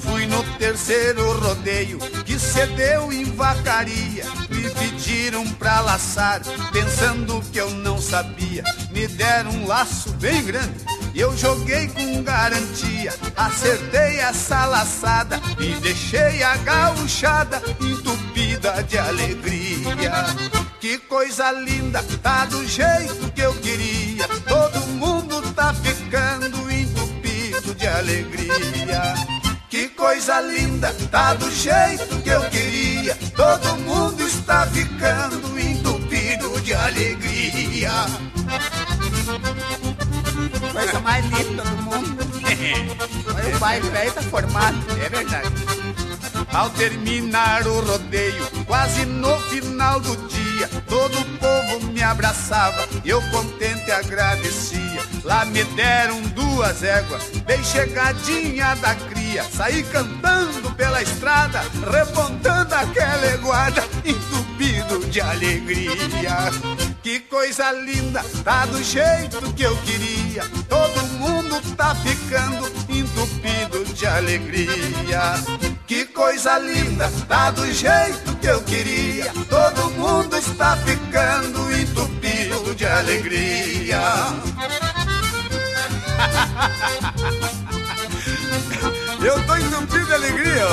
[0.00, 4.24] Fui no terceiro rodeio que cedeu em vacaria.
[4.50, 6.40] Me pediram pra laçar,
[6.72, 8.64] pensando que eu não sabia.
[8.90, 10.84] Me deram um laço bem grande.
[11.14, 19.94] e Eu joguei com garantia, acertei essa laçada e deixei a gauchada entupida de alegria.
[20.80, 24.26] Que coisa linda, tá do jeito que eu queria.
[27.78, 29.14] De alegria.
[29.70, 33.14] Que coisa linda, tá do jeito que eu queria.
[33.36, 37.92] Todo mundo está ficando entupido de alegria.
[40.72, 42.18] Coisa mais linda do mundo.
[43.36, 44.78] Olha o baile velho tá formado.
[45.04, 45.48] É verdade.
[46.52, 53.20] Ao terminar o rodeio, quase no final do dia, todo o povo me abraçava, eu
[53.30, 55.02] contente agradecia.
[55.24, 61.60] Lá me deram duas éguas, bem chegadinha da cria, saí cantando pela estrada,
[61.92, 66.50] repontando aquela eguada, entupido de alegria.
[67.02, 70.42] Que coisa linda, tá do jeito que eu queria.
[70.68, 75.34] Todo mundo tá ficando entupido de alegria.
[75.88, 79.32] Que coisa linda, tá do jeito que eu queria.
[79.48, 83.98] Todo mundo está ficando entupido de alegria.
[89.24, 90.66] Eu tô entupido de alegria.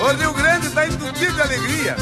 [0.00, 1.96] O Rio Grande tá entupido de alegria.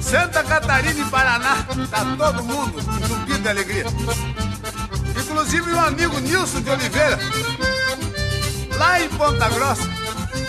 [0.00, 3.86] Santa Catarina e Paraná, tá todo mundo entupido de alegria.
[5.20, 7.18] Inclusive o amigo Nilson de Oliveira,
[8.78, 10.01] lá em Ponta Grossa.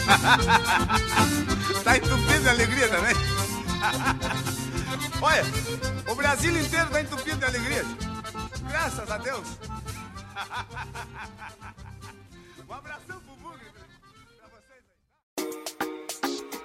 [1.84, 3.15] tá entupido de alegria também.
[5.21, 5.43] Olha,
[6.07, 7.85] o Brasil inteiro tá entupido de alegria.
[8.69, 9.47] Graças a Deus.
[12.73, 13.02] Um abração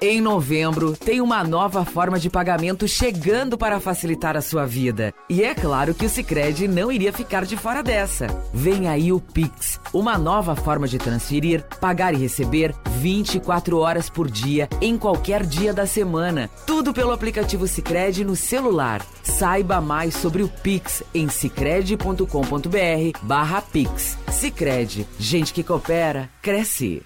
[0.00, 5.12] Em novembro, tem uma nova forma de pagamento chegando para facilitar a sua vida.
[5.28, 8.28] E é claro que o Sicredi não iria ficar de fora dessa.
[8.54, 14.30] Vem aí o Pix, uma nova forma de transferir, pagar e receber 24 horas por
[14.30, 16.48] dia em qualquer dia da semana.
[16.64, 19.04] Tudo pelo aplicativo Sicredi no celular.
[19.24, 24.18] Saiba mais sobre o Pix em sicredi.com.br/pix.
[24.30, 27.02] Sicredi, gente que coopera cresce.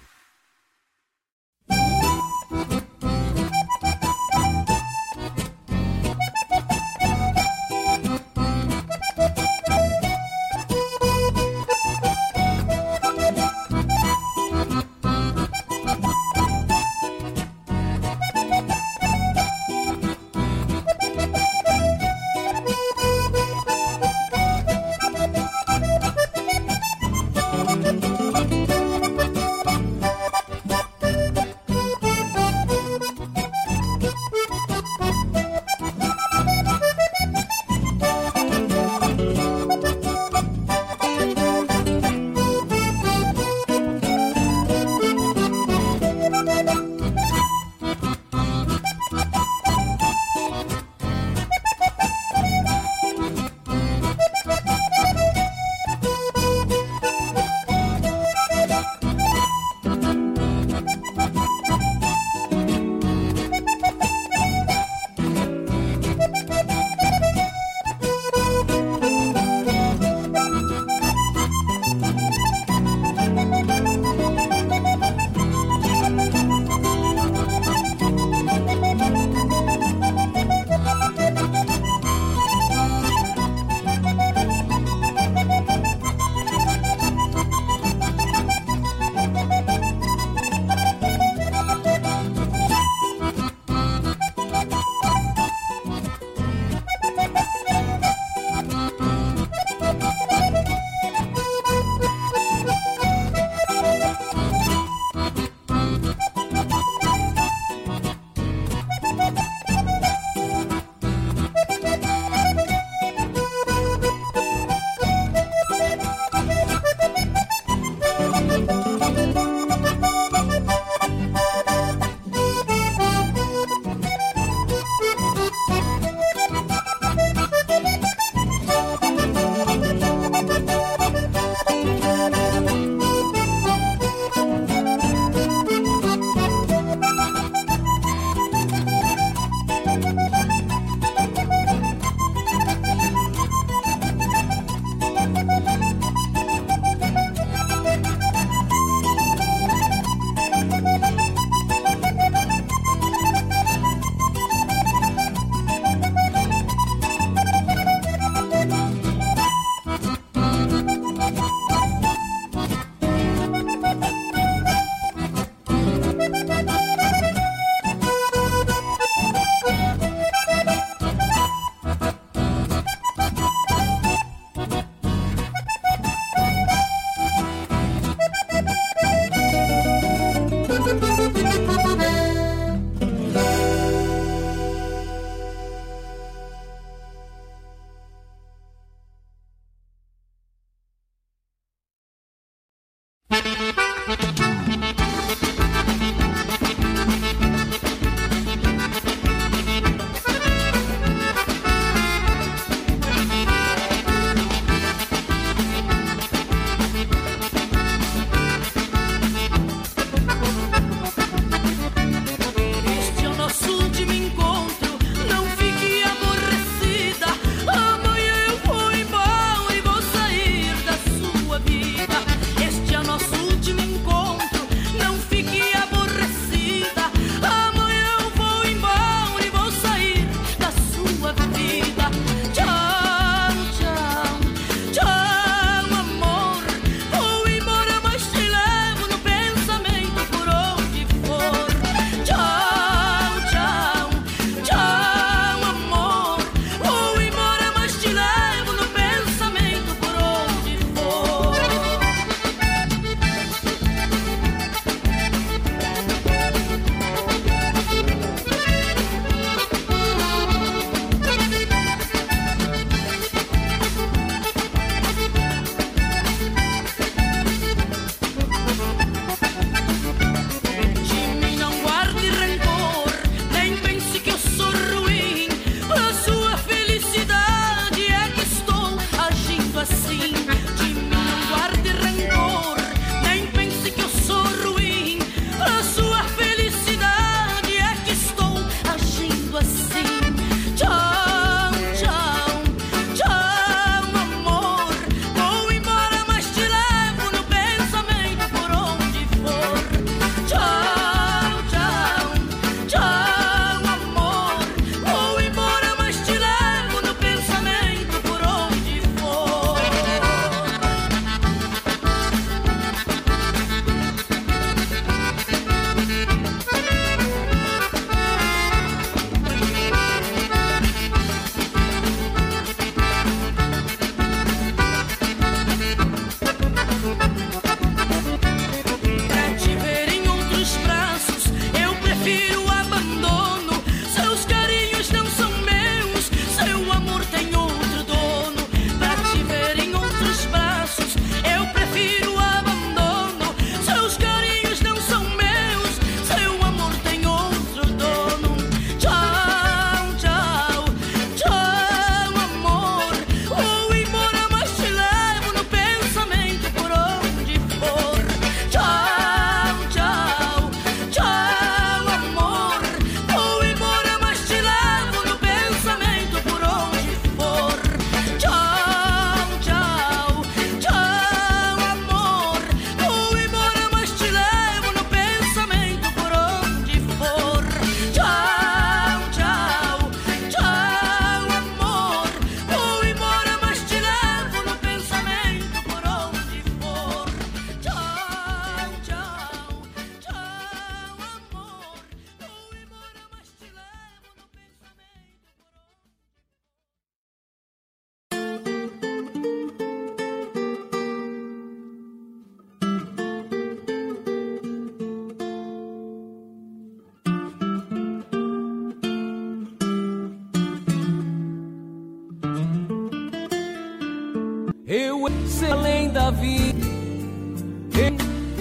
[415.71, 416.85] Além da vida,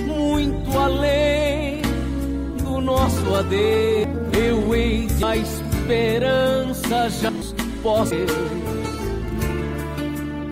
[0.07, 1.83] muito além
[2.63, 4.09] do nosso adeus.
[4.33, 7.33] Eu hei de a esperança já
[7.83, 8.15] posso.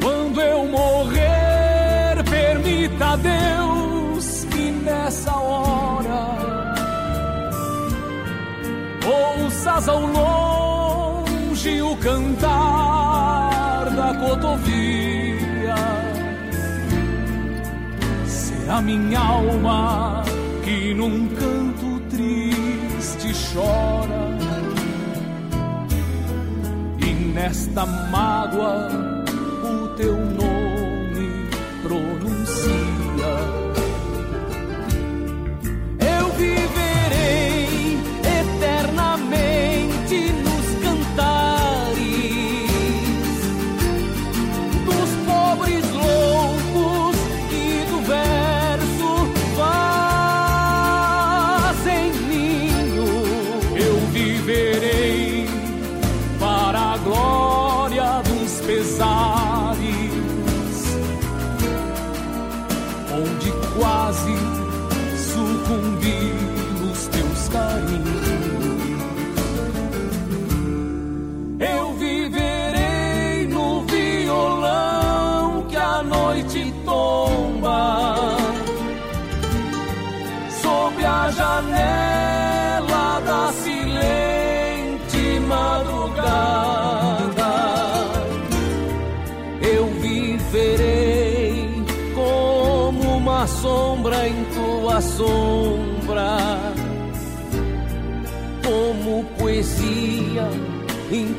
[0.02, 6.30] Quando eu morrer, permita a Deus que nessa hora
[9.06, 12.79] ouças ao longe o cantar
[18.82, 20.24] Minha alma
[20.64, 24.30] que num canto triste chora.
[27.06, 28.88] E nesta mágoa
[29.64, 30.49] o teu nome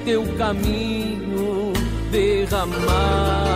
[0.05, 1.73] teu caminho
[2.11, 3.50] derramada.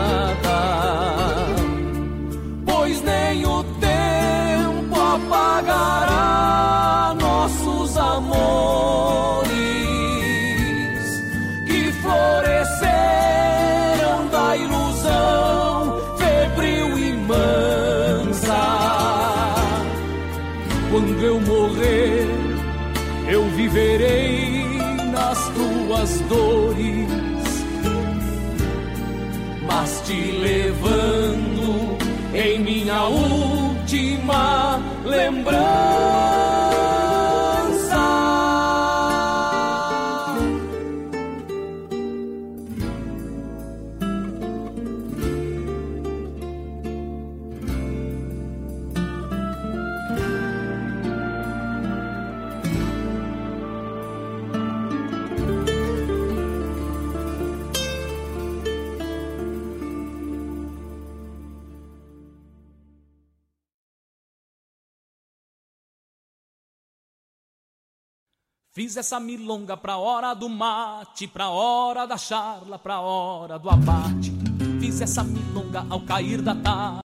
[32.95, 35.94] Minha última lembrança.
[68.85, 74.31] Fiz essa milonga pra hora do mate, pra hora da charla, pra hora do abate.
[74.79, 77.04] Fiz essa milonga ao cair da tarde.